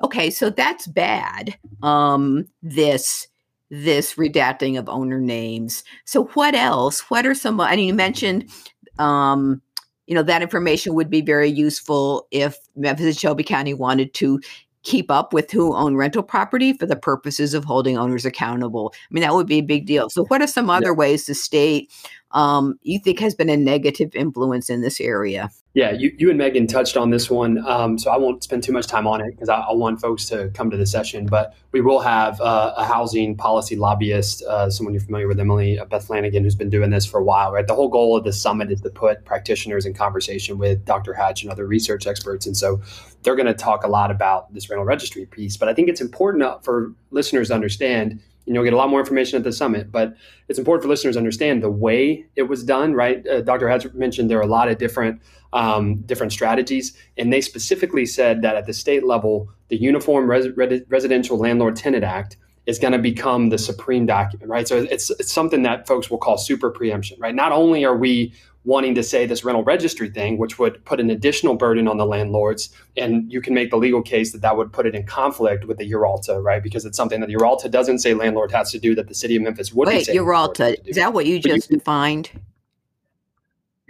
[0.04, 1.58] okay, so that's bad.
[1.82, 3.28] Um this
[3.72, 5.84] this redacting of owner names.
[6.04, 7.10] So what else?
[7.10, 8.52] What are some I mean you mentioned
[9.00, 9.62] um
[10.06, 14.42] you know that information would be very useful if Memphis and Shelby County wanted to
[14.84, 18.94] keep up with who own rental property for the purposes of holding owners accountable.
[18.96, 20.10] I mean that would be a big deal.
[20.10, 21.90] So what are some other ways the state
[22.32, 25.50] um you think has been a negative influence in this area?
[25.74, 28.74] Yeah, you, you and Megan touched on this one, um, so I won't spend too
[28.74, 31.26] much time on it because I, I want folks to come to the session.
[31.26, 35.80] But we will have uh, a housing policy lobbyist, uh, someone you're familiar with, Emily
[35.80, 37.54] uh, Beth Flanagan, who's been doing this for a while.
[37.54, 41.14] Right, the whole goal of the summit is to put practitioners in conversation with Dr.
[41.14, 42.82] Hatch and other research experts, and so
[43.24, 45.56] they're going to talk a lot about this rental registry piece.
[45.56, 48.20] But I think it's important for listeners to understand
[48.52, 49.93] and you'll get a lot more information at the summit.
[49.93, 50.14] But
[50.49, 52.93] it's important for listeners to understand the way it was done.
[52.93, 53.70] Right, uh, Dr.
[53.70, 55.22] Hatch mentioned there are a lot of different
[55.54, 60.49] um, different strategies, and they specifically said that at the state level, the Uniform Res-
[60.58, 62.36] Res- Residential Landlord Tenant Act
[62.66, 64.49] is going to become the supreme document.
[64.49, 67.18] Right, so it's it's something that folks will call super preemption.
[67.22, 68.34] Right, not only are we
[68.64, 72.05] wanting to say this rental registry thing, which would put an additional burden on the
[72.05, 72.70] landlords.
[72.95, 75.78] And you can make the legal case that that would put it in conflict with
[75.78, 76.62] the URALTA, right?
[76.62, 79.36] Because it's something that the URALTA doesn't say landlord has to do that the city
[79.36, 80.07] of Memphis would Wait.
[80.07, 82.30] URALTA, is that what you But you just can- defined?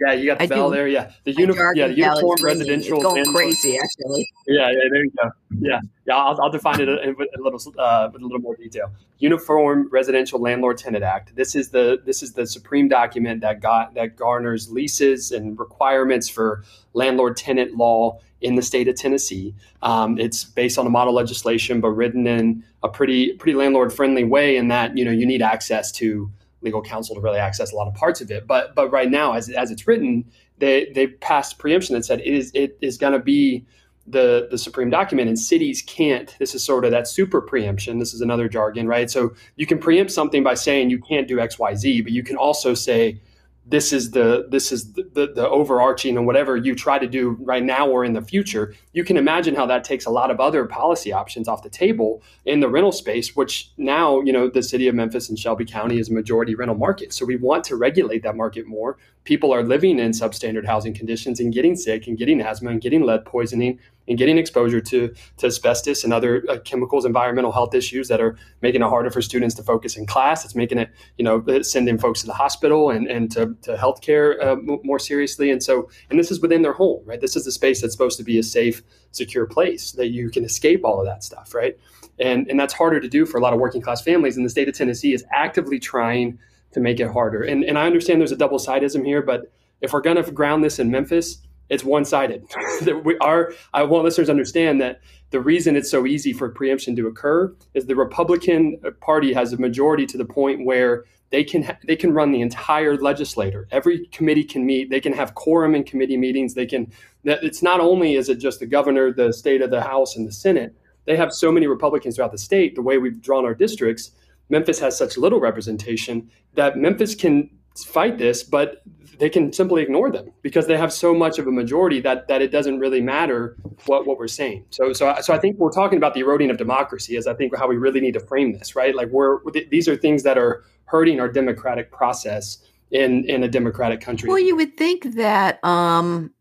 [0.04, 0.76] Yeah, you got the I bell do.
[0.76, 0.88] there.
[0.88, 2.96] Yeah, the My uni- jargon yeah, the uniform residential.
[2.96, 4.28] It's going crazy, actually.
[4.46, 5.30] Yeah, yeah, there you go.
[5.60, 6.16] Yeah, yeah.
[6.16, 8.90] I'll, I'll define it in, a little uh, with a little more detail.
[9.18, 11.36] Uniform Residential Landlord Tenant Act.
[11.36, 16.28] This is the this is the supreme document that got that garners leases and requirements
[16.28, 19.54] for landlord tenant law in the state of Tennessee.
[19.82, 24.24] Um, it's based on a model legislation, but written in a pretty pretty landlord friendly
[24.24, 24.56] way.
[24.56, 26.30] In that you know you need access to
[26.62, 28.46] legal counsel to really access a lot of parts of it.
[28.46, 30.24] But but right now, as as it's written,
[30.58, 33.64] they they passed preemption that said it is it is going to be
[34.06, 38.12] the the supreme document and cities can't this is sort of that super preemption this
[38.12, 42.02] is another jargon right so you can preempt something by saying you can't do xyz
[42.02, 43.16] but you can also say
[43.64, 47.30] this is the this is the, the, the, overarching and whatever you try to do
[47.40, 50.40] right now or in the future you can imagine how that takes a lot of
[50.40, 54.62] other policy options off the table in the rental space which now you know the
[54.62, 57.12] city of memphis and shelby county is a majority rental market.
[57.12, 58.98] So we want to regulate that market more.
[59.24, 63.02] People are living in substandard housing conditions and getting sick and getting asthma and getting
[63.02, 63.78] lead poisoning
[64.08, 68.36] and getting exposure to, to asbestos and other uh, chemicals, environmental health issues that are
[68.60, 70.44] making it harder for students to focus in class.
[70.44, 74.42] It's making it, you know, sending folks to the hospital and, and to, to healthcare
[74.42, 75.50] uh, more seriously.
[75.50, 77.20] And so, and this is within their home, right?
[77.20, 78.82] This is a space that's supposed to be a safe,
[79.12, 81.78] secure place that you can escape all of that stuff, right?
[82.18, 84.36] And, and that's harder to do for a lot of working class families.
[84.36, 86.38] And the state of Tennessee is actively trying
[86.72, 87.42] to make it harder.
[87.42, 90.64] And, and I understand there's a double sidism here, but if we're going to ground
[90.64, 91.38] this in Memphis,
[91.72, 92.44] it's one sided.
[93.02, 95.00] we are, I want listeners to understand that
[95.30, 99.56] the reason it's so easy for preemption to occur is the Republican Party has a
[99.56, 103.66] majority to the point where they can they can run the entire legislature.
[103.70, 104.90] Every committee can meet.
[104.90, 106.52] They can have quorum in committee meetings.
[106.52, 106.92] They can.
[107.24, 110.32] It's not only is it just the governor, the state of the House, and the
[110.32, 110.76] Senate.
[111.06, 112.74] They have so many Republicans throughout the state.
[112.74, 114.10] The way we've drawn our districts,
[114.50, 118.82] Memphis has such little representation that Memphis can fight this, but
[119.18, 122.42] they can simply ignore them because they have so much of a majority that that
[122.42, 123.56] it doesn't really matter
[123.86, 124.64] what, what we're saying.
[124.70, 127.56] So so so I think we're talking about the eroding of democracy as I think
[127.56, 128.94] how we really need to frame this, right?
[128.94, 129.38] Like we're
[129.70, 132.58] these are things that are hurting our democratic process
[132.90, 134.28] in in a democratic country.
[134.28, 136.32] Well, you would think that um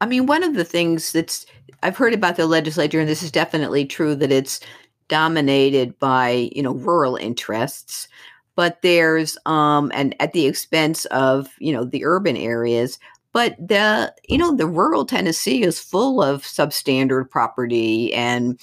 [0.00, 1.46] I mean one of the things that's
[1.82, 4.60] I've heard about the legislature and this is definitely true that it's
[5.08, 8.08] dominated by, you know, rural interests
[8.56, 12.98] but there's um and at the expense of you know the urban areas
[13.32, 18.60] but the you know the rural tennessee is full of substandard property and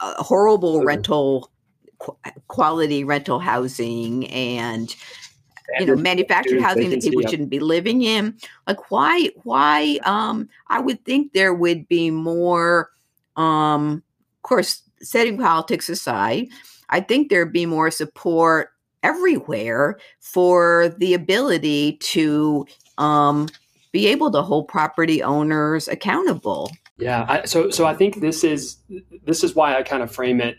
[0.00, 0.88] uh, horrible mm-hmm.
[0.88, 1.50] rental
[1.98, 2.16] qu-
[2.48, 4.96] quality rental housing and
[5.78, 10.80] you know manufactured housing that people shouldn't be living in like why why um i
[10.80, 12.90] would think there would be more
[13.36, 14.02] um
[14.38, 16.48] of course setting politics aside
[16.88, 18.70] i think there'd be more support
[19.02, 22.66] everywhere for the ability to
[22.98, 23.48] um,
[23.92, 26.70] be able to hold property owners accountable.
[26.98, 28.76] Yeah, I, so so I think this is
[29.24, 30.58] this is why I kind of frame it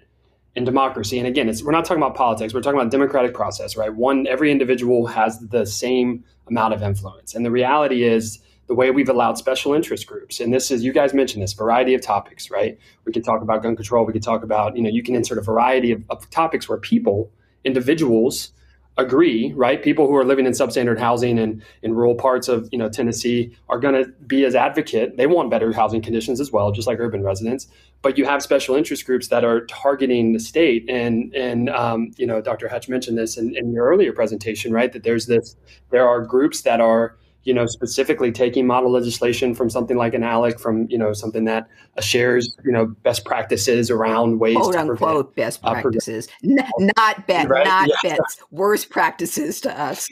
[0.55, 1.17] in democracy.
[1.17, 2.53] And again, we're not talking about politics.
[2.53, 3.93] We're talking about democratic process, right?
[3.93, 8.89] One, every individual has the same amount of influence, and the reality is the way
[8.89, 10.39] we've allowed special interest groups.
[10.39, 12.77] And this is you guys mentioned this variety of topics, right?
[13.05, 14.05] We could talk about gun control.
[14.05, 16.79] We could talk about you know you can insert a variety of, of topics where
[16.79, 17.31] people
[17.63, 18.51] individuals
[18.97, 19.81] agree, right?
[19.81, 23.55] People who are living in substandard housing and in rural parts of you know Tennessee
[23.69, 25.17] are going to be as advocate.
[25.17, 27.67] They want better housing conditions as well, just like urban residents.
[28.01, 32.27] But you have special interest groups that are targeting the state, and and um, you
[32.27, 32.67] know Dr.
[32.67, 34.91] Hatch mentioned this in, in your earlier presentation, right?
[34.91, 35.55] That there's this,
[35.89, 40.21] there are groups that are you know, specifically taking model legislation from something like an
[40.21, 41.67] ALEC, from you know something that
[41.97, 46.59] uh, shares you know best practices around ways quote to unquote best uh, practices, N-
[46.97, 47.65] not bet, right?
[47.65, 48.15] not yeah.
[48.15, 50.07] bets, worst practices to us.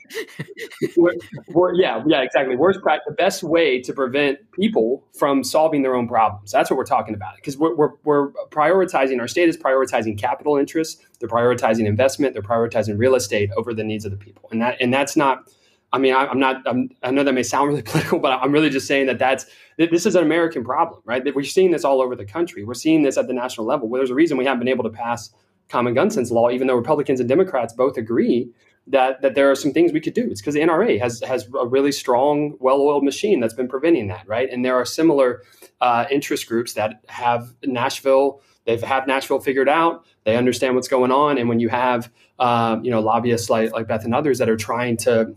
[0.97, 1.13] we're,
[1.49, 2.55] we're, yeah, yeah, exactly.
[2.55, 6.51] Worst practice, the best way to prevent people from solving their own problems.
[6.51, 9.19] That's what we're talking about because we're, we're we're prioritizing.
[9.19, 11.05] Our state is prioritizing capital interests.
[11.19, 12.33] They're prioritizing investment.
[12.33, 15.47] They're prioritizing real estate over the needs of the people, and that and that's not
[15.91, 16.61] I mean, I, am not.
[16.65, 19.45] I'm, i know that may sound really political, but I'm really just saying that that's
[19.77, 21.23] this is an American problem, right?
[21.23, 22.63] That we're seeing this all over the country.
[22.63, 23.89] We're seeing this at the national level.
[23.89, 25.31] There's a reason we haven't been able to pass
[25.69, 28.49] common gun sense law, even though Republicans and Democrats both agree
[28.87, 30.27] that that there are some things we could do.
[30.29, 34.27] It's because the NRA has has a really strong, well-oiled machine that's been preventing that,
[34.27, 34.49] right?
[34.51, 35.43] And there are similar
[35.81, 38.41] uh, interest groups that have Nashville.
[38.65, 40.05] They've had Nashville figured out.
[40.25, 43.87] They understand what's going on, and when you have um, you know lobbyists like like
[43.87, 45.35] Beth and others that are trying to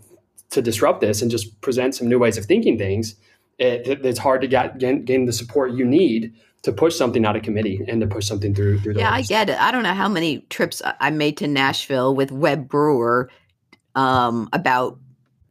[0.53, 3.17] to disrupt this and just present some new ways of thinking things,
[3.59, 6.33] it, it's hard to get, gain, gain the support you need
[6.63, 8.79] to push something out of committee and to push something through.
[8.81, 9.61] through yeah, I get it.
[9.61, 13.29] I don't know how many trips I made to Nashville with Webb Brewer
[13.95, 14.99] um, about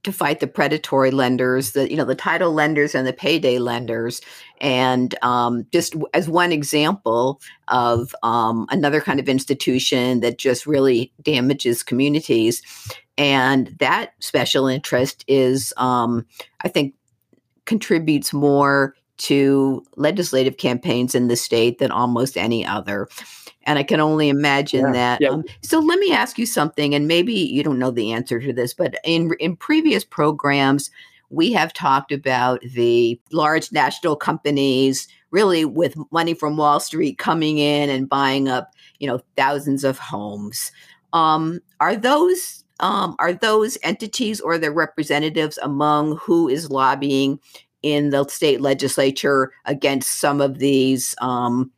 [0.04, 4.22] to fight the predatory lenders, the you know the title lenders and the payday lenders,
[4.60, 11.12] and um, just as one example of um, another kind of institution that just really
[11.22, 12.64] damages communities,
[13.22, 16.26] and that special interest is, um,
[16.64, 16.96] I think,
[17.66, 23.08] contributes more to legislative campaigns in the state than almost any other.
[23.64, 25.22] and I can only imagine Yeah, that.
[25.22, 25.30] yeah.
[25.30, 28.52] Um, so let me ask you something, and maybe you don't know the answer to
[28.52, 30.90] this, but in in previous programs,
[31.30, 37.60] we have talked about the large national companies really with money from Wall Street coming
[37.60, 40.72] in and buying up, you know, thousands of homes.
[41.14, 47.40] Um, are those um, are those entities or their representatives among who is lobbying
[47.82, 51.72] in the state legislature against some of these um,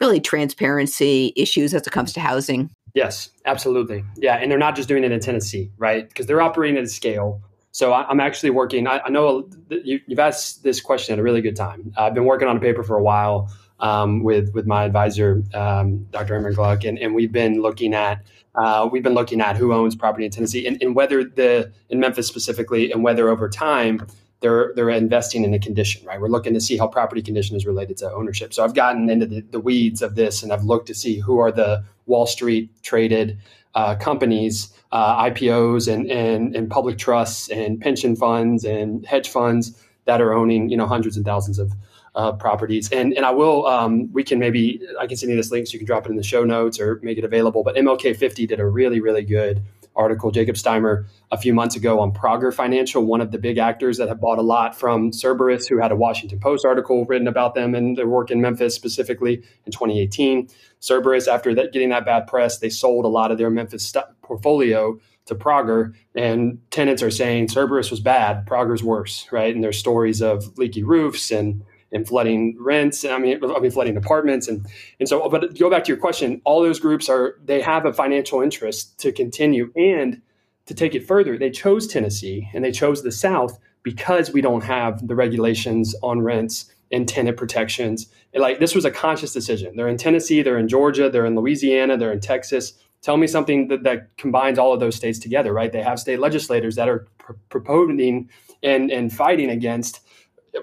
[0.00, 2.70] really transparency issues as it comes to housing?
[2.94, 4.04] Yes, absolutely.
[4.16, 6.08] Yeah, and they're not just doing it in Tennessee, right?
[6.08, 7.42] Because they're operating at a scale.
[7.70, 8.86] So I, I'm actually working.
[8.86, 11.92] I, I know you, you've asked this question at a really good time.
[11.96, 16.06] I've been working on a paper for a while um, with with my advisor, um,
[16.10, 16.34] Dr.
[16.34, 18.24] Emmer Gluck, and, and we've been looking at
[18.54, 22.00] uh, we've been looking at who owns property in Tennessee and, and whether the in
[22.00, 24.06] Memphis specifically, and whether over time
[24.40, 26.20] they're they're investing in a condition, right?
[26.20, 28.54] We're looking to see how property condition is related to ownership.
[28.54, 31.38] So I've gotten into the, the weeds of this, and I've looked to see who
[31.38, 33.38] are the Wall Street traded
[33.74, 39.84] uh, companies, uh, IPOs, and, and and public trusts, and pension funds, and hedge funds
[40.04, 41.72] that are owning you know hundreds and thousands of
[42.18, 42.90] uh, properties.
[42.90, 45.74] And and I will um, we can maybe I can send you this link so
[45.74, 47.62] you can drop it in the show notes or make it available.
[47.62, 49.62] But MLK 50 did a really really good
[49.94, 53.98] article, Jacob Steimer, a few months ago on Prager Financial, one of the big actors
[53.98, 57.54] that have bought a lot from Cerberus, who had a Washington Post article written about
[57.54, 60.48] them and their work in Memphis specifically in 2018.
[60.80, 64.04] Cerberus, after that, getting that bad press, they sold a lot of their Memphis st-
[64.22, 69.52] portfolio to Prager, and tenants are saying Cerberus was bad, Prager's worse, right?
[69.52, 73.04] And there's stories of leaky roofs and and flooding rents.
[73.04, 74.66] I mean, I mean flooding apartments, and
[75.00, 75.28] and so.
[75.28, 78.98] But go back to your question, all those groups are they have a financial interest
[79.00, 80.20] to continue and
[80.66, 81.38] to take it further.
[81.38, 86.20] They chose Tennessee and they chose the South because we don't have the regulations on
[86.20, 88.06] rents and tenant protections.
[88.34, 89.76] And like this was a conscious decision.
[89.76, 92.74] They're in Tennessee, they're in Georgia, they're in Louisiana, they're in Texas.
[93.00, 95.72] Tell me something that, that combines all of those states together, right?
[95.72, 98.28] They have state legislators that are pr- proposing
[98.62, 100.00] and, and fighting against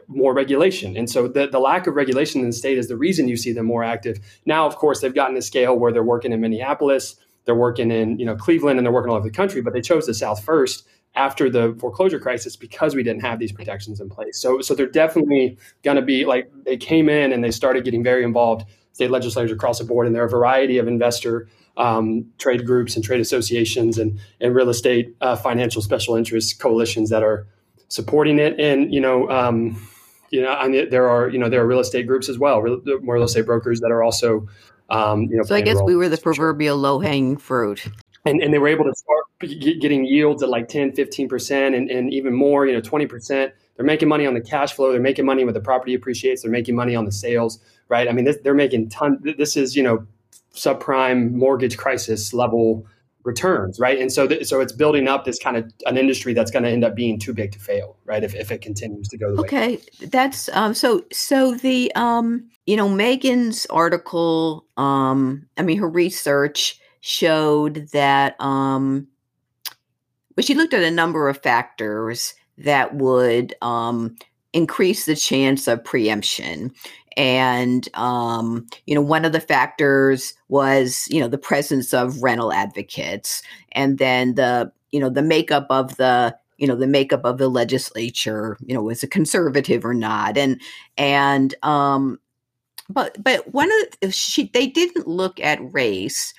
[0.08, 0.98] more regulation.
[0.98, 3.54] And so the, the lack of regulation in the state is the reason you see
[3.54, 4.20] them more active.
[4.46, 7.16] Now, of course, they've gotten a scale where they're working in Minneapolis,
[7.46, 9.62] they're working in you know Cleveland, and they're working all over the country.
[9.62, 13.52] But they chose the South first after the foreclosure crisis because we didn't have these
[13.52, 14.40] protections in place.
[14.40, 18.04] So so they're definitely going to be like they came in and they started getting
[18.04, 18.66] very involved.
[18.94, 22.96] State legislators across the board, and there are a variety of investor um, trade groups
[22.96, 27.48] and trade associations and and real estate uh, financial special interest coalitions that are
[27.88, 28.60] supporting it.
[28.60, 29.82] And you know, um,
[30.30, 32.62] you know, I mean, there are you know there are real estate groups as well,
[32.62, 34.48] real, real estate brokers that are also
[34.90, 35.44] um, you know.
[35.44, 37.88] So I guess we were the proverbial low hanging fruit.
[38.28, 39.26] And, and they were able to start
[39.80, 43.52] getting yields at like 10, 15%, and, and even more, you know, 20%.
[43.76, 44.92] They're making money on the cash flow.
[44.92, 46.42] They're making money when the property appreciates.
[46.42, 47.60] They're making money on the sales,
[47.90, 48.08] right?
[48.08, 49.20] I mean, this, they're making ton.
[49.38, 50.08] This is, you know,
[50.56, 52.88] subprime mortgage crisis level
[53.26, 54.00] returns, right?
[54.00, 56.70] And so, th- so it's building up this kind of an industry that's going to
[56.70, 58.24] end up being too big to fail, right?
[58.24, 59.48] If, if it continues to go the way.
[59.48, 65.90] Okay, that's um so so the um you know Megan's article um I mean her
[65.90, 69.08] research showed that um
[70.36, 74.16] but she looked at a number of factors that would um
[74.54, 76.72] increase the chance of preemption
[77.18, 82.52] and um you know one of the factors was you know the presence of rental
[82.52, 83.42] advocates
[83.72, 87.50] and then the you know the makeup of the you know the makeup of the
[87.50, 90.38] legislature you know was it conservative or not?
[90.38, 90.62] And
[90.98, 92.20] and um
[92.90, 96.34] but but one of the, she they didn't look at race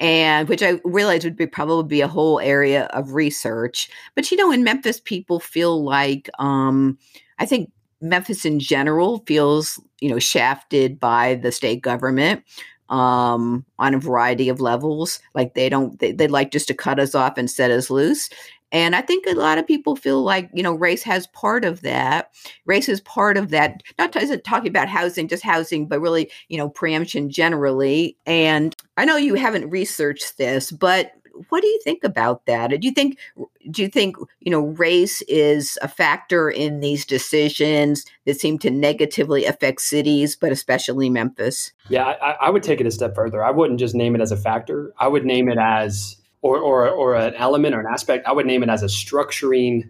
[0.00, 4.36] and which i realized would be probably be a whole area of research but you
[4.36, 6.98] know in memphis people feel like um
[7.38, 7.70] i think
[8.04, 12.42] memphis in general feels you know shafted by the state government
[12.90, 17.00] um on a variety of levels like they don't they, they like just to cut
[17.00, 18.28] us off and set us loose
[18.74, 21.82] and I think a lot of people feel like, you know, race has part of
[21.82, 22.32] that.
[22.66, 23.84] Race is part of that.
[24.00, 28.16] Not talking about housing, just housing, but really, you know, preemption generally.
[28.26, 31.12] And I know you haven't researched this, but
[31.48, 32.68] what do you think about that?
[32.68, 33.18] Do you think
[33.70, 38.70] do you think, you know, race is a factor in these decisions that seem to
[38.70, 41.72] negatively affect cities, but especially Memphis?
[41.88, 43.42] Yeah, I, I would take it a step further.
[43.44, 44.92] I wouldn't just name it as a factor.
[44.98, 48.44] I would name it as or, or, or an element or an aspect, I would
[48.44, 49.88] name it as a structuring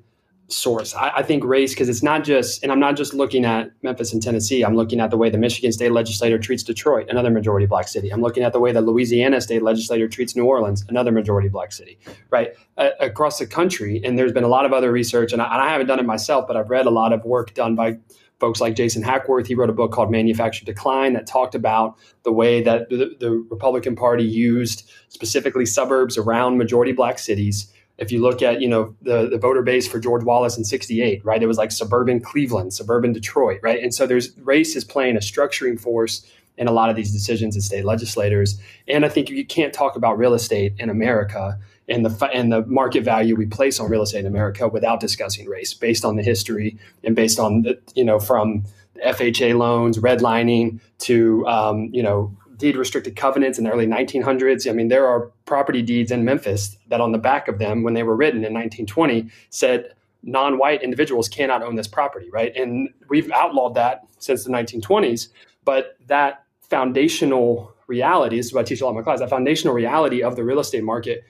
[0.49, 0.95] source.
[0.95, 4.12] I, I think race, because it's not just, and I'm not just looking at Memphis
[4.12, 7.66] and Tennessee, I'm looking at the way the Michigan state legislature treats Detroit, another majority
[7.66, 8.11] black city.
[8.11, 11.72] I'm looking at the way the Louisiana state legislature treats New Orleans, another majority black
[11.72, 11.99] city,
[12.30, 12.53] right?
[12.76, 14.03] Across the country.
[14.05, 16.07] And there's been a lot of other research, and I, and I haven't done it
[16.07, 17.99] myself, but I've read a lot of work done by
[18.40, 19.47] folks like Jason Hackworth.
[19.47, 23.30] He wrote a book called Manufactured Decline that talked about the way that the, the
[23.49, 28.95] Republican Party used specifically suburbs around majority black cities if you look at you know
[29.03, 32.72] the, the voter base for george wallace in 68 right it was like suburban cleveland
[32.72, 33.82] suburban detroit right?
[33.82, 36.26] And so there's race is playing a structuring force
[36.57, 38.61] in a lot of these decisions as state legislators.
[38.88, 42.64] And i think you can't talk about real estate in america and the and the
[42.66, 46.22] market value we place on real estate in america without discussing race based on the
[46.22, 48.64] history and based on the, you know from
[49.03, 52.34] FHA loans, redlining to um, you know
[52.64, 54.68] deed restricted covenants in the early 1900s.
[54.68, 57.92] I mean, there are property deeds in Memphis that on the back of them, when
[57.92, 59.92] they were written in 1920, said
[60.22, 62.56] non-white individuals cannot own this property, right?
[62.56, 65.28] And we've outlawed that since the 1920s.
[65.66, 69.28] But that foundational reality, this is what I teach a lot of my class, that
[69.28, 71.22] foundational reality of the real estate market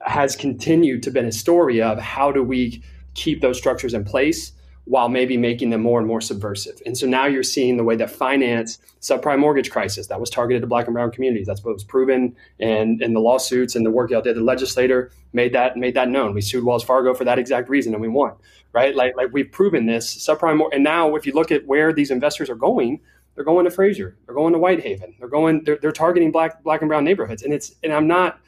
[0.00, 2.82] has continued to be a story of how do we
[3.14, 4.50] keep those structures in place
[4.90, 6.82] while maybe making them more and more subversive.
[6.84, 10.62] And so now you're seeing the way that finance subprime mortgage crisis that was targeted
[10.62, 11.46] to black and brown communities.
[11.46, 14.34] That's what was proven and in the lawsuits and the work y'all did.
[14.34, 16.34] The legislator made that made that known.
[16.34, 18.32] We sued Wells Fargo for that exact reason and we won.
[18.72, 18.96] Right?
[18.96, 22.50] Like like we've proven this subprime and now if you look at where these investors
[22.50, 22.98] are going,
[23.36, 26.82] they're going to Frayser, they're going to Whitehaven, they're going they're, they're targeting black black
[26.82, 27.44] and brown neighborhoods.
[27.44, 28.40] And it's and I'm not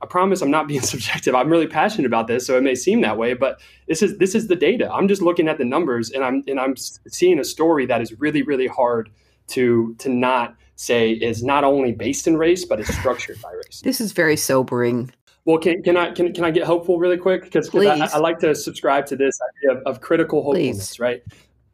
[0.00, 1.34] I promise I'm not being subjective.
[1.34, 4.34] I'm really passionate about this, so it may seem that way, but this is this
[4.34, 4.90] is the data.
[4.92, 8.18] I'm just looking at the numbers, and I'm and I'm seeing a story that is
[8.18, 9.10] really really hard
[9.48, 13.80] to to not say is not only based in race, but is structured by race.
[13.82, 15.10] This is very sobering.
[15.44, 17.44] Well, can, can I can, can I get hopeful really quick?
[17.44, 21.00] Because I, I, like to subscribe to this idea of, of critical hopefulness, Please.
[21.00, 21.22] right?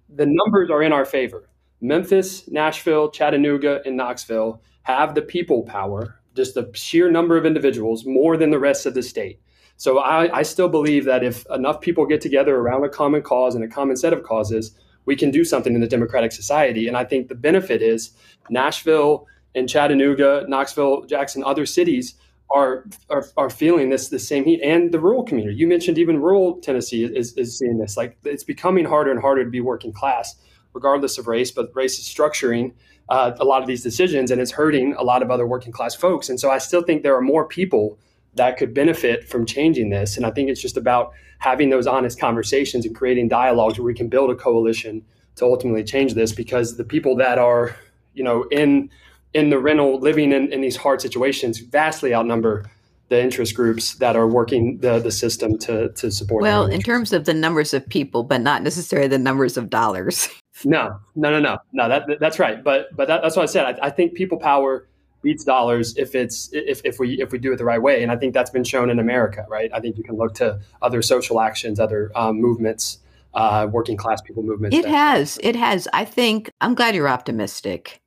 [0.08, 1.48] The numbers are in our favor.
[1.80, 8.04] Memphis, Nashville, Chattanooga, and Knoxville have the people power just the sheer number of individuals
[8.04, 9.40] more than the rest of the state.
[9.76, 13.56] So I, I, still believe that if enough people get together around a common cause
[13.56, 16.86] and a common set of causes, we can do something in a democratic society.
[16.86, 18.12] And I think the benefit is
[18.50, 22.14] Nashville and Chattanooga, Knoxville, Jackson, other cities
[22.50, 25.56] are, are, are feeling this the same heat and the rural community.
[25.56, 27.96] You mentioned even rural Tennessee is, is seeing this.
[27.96, 30.36] Like it's becoming harder and harder to be working class,
[30.72, 32.72] regardless of race, but race is structuring
[33.08, 35.94] uh, a lot of these decisions and it's hurting a lot of other working class
[35.94, 36.28] folks.
[36.28, 37.98] And so I still think there are more people
[38.34, 40.16] that could benefit from changing this.
[40.16, 43.94] And I think it's just about having those honest conversations and creating dialogues where we
[43.94, 45.04] can build a coalition
[45.36, 47.76] to ultimately change this because the people that are,
[48.14, 48.90] you know, in
[49.34, 52.64] in the rental living in, in these hard situations vastly outnumber
[53.08, 56.42] the interest groups that are working the, the system to, to support.
[56.42, 60.28] Well, in terms of the numbers of people, but not necessarily the numbers of dollars.
[60.64, 61.88] No, no, no, no, no.
[61.88, 62.62] That that's right.
[62.62, 63.64] But but that, that's what I said.
[63.66, 64.88] I, I, think people power
[65.22, 68.02] beats dollars if it's if, if we if we do it the right way.
[68.02, 69.70] And I think that's been shown in America, right?
[69.74, 72.98] I think you can look to other social actions, other um, movements,
[73.34, 74.76] uh, working class people movements.
[74.76, 75.38] It has.
[75.42, 75.88] It has.
[75.92, 76.50] I think.
[76.60, 78.00] I'm glad you're optimistic.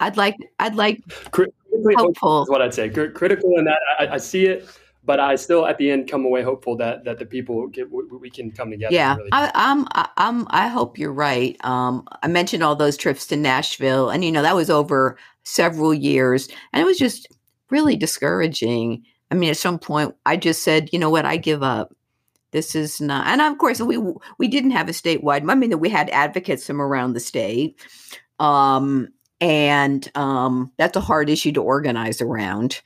[0.00, 0.36] I'd like.
[0.58, 1.00] I'd like.
[1.96, 2.88] hopeful is what I'd say.
[2.88, 4.68] Critical in that I, I see it
[5.08, 8.28] but I still at the end come away hopeful that that the people get we
[8.28, 8.94] can come together.
[8.94, 9.86] Yeah, really I, am
[10.18, 11.56] I'm I hope you're right.
[11.64, 15.94] Um, I mentioned all those trips to Nashville, and you know that was over several
[15.94, 17.26] years, and it was just
[17.70, 19.02] really discouraging.
[19.30, 21.96] I mean, at some point, I just said, you know what, I give up.
[22.50, 23.96] This is not, and of course, we
[24.36, 25.50] we didn't have a statewide.
[25.50, 27.80] I mean, we had advocates from around the state.
[28.38, 29.08] Um,
[29.40, 32.82] and um, that's a hard issue to organize around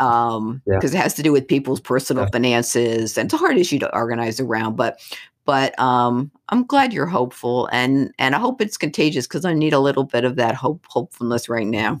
[0.00, 1.00] um because yeah.
[1.00, 2.30] it has to do with people's personal yeah.
[2.30, 5.00] finances and it's a hard issue to organize around but
[5.44, 9.72] but um i'm glad you're hopeful and and i hope it's contagious because i need
[9.72, 12.00] a little bit of that hope hopefulness right now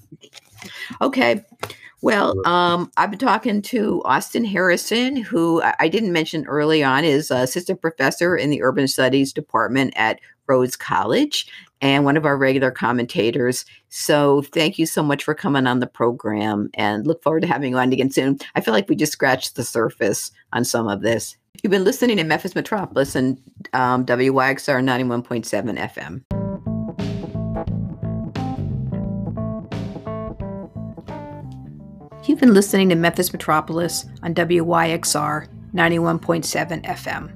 [1.00, 1.44] okay
[2.02, 7.30] well um i've been talking to austin harrison who i didn't mention early on is
[7.30, 11.46] a assistant professor in the urban studies department at Rhodes College
[11.80, 13.64] and one of our regular commentators.
[13.90, 17.72] So thank you so much for coming on the program and look forward to having
[17.72, 18.38] you on again soon.
[18.54, 21.36] I feel like we just scratched the surface on some of this.
[21.62, 23.40] You've been listening to Memphis Metropolis and
[23.72, 26.22] um, WYXR 91.7 FM.
[32.26, 37.32] You've been listening to Memphis Metropolis on WYXR 91.7 FM.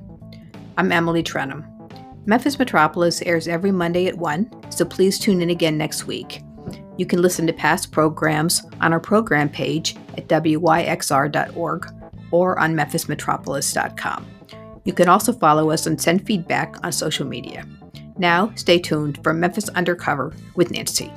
[0.78, 1.77] I'm Emily Trenholm.
[2.28, 6.42] Memphis Metropolis airs every Monday at 1, so please tune in again next week.
[6.98, 11.86] You can listen to past programs on our program page at wyxr.org
[12.30, 14.26] or on memphismetropolis.com.
[14.84, 17.66] You can also follow us and send feedback on social media.
[18.18, 21.10] Now, stay tuned for Memphis Undercover with Nancy.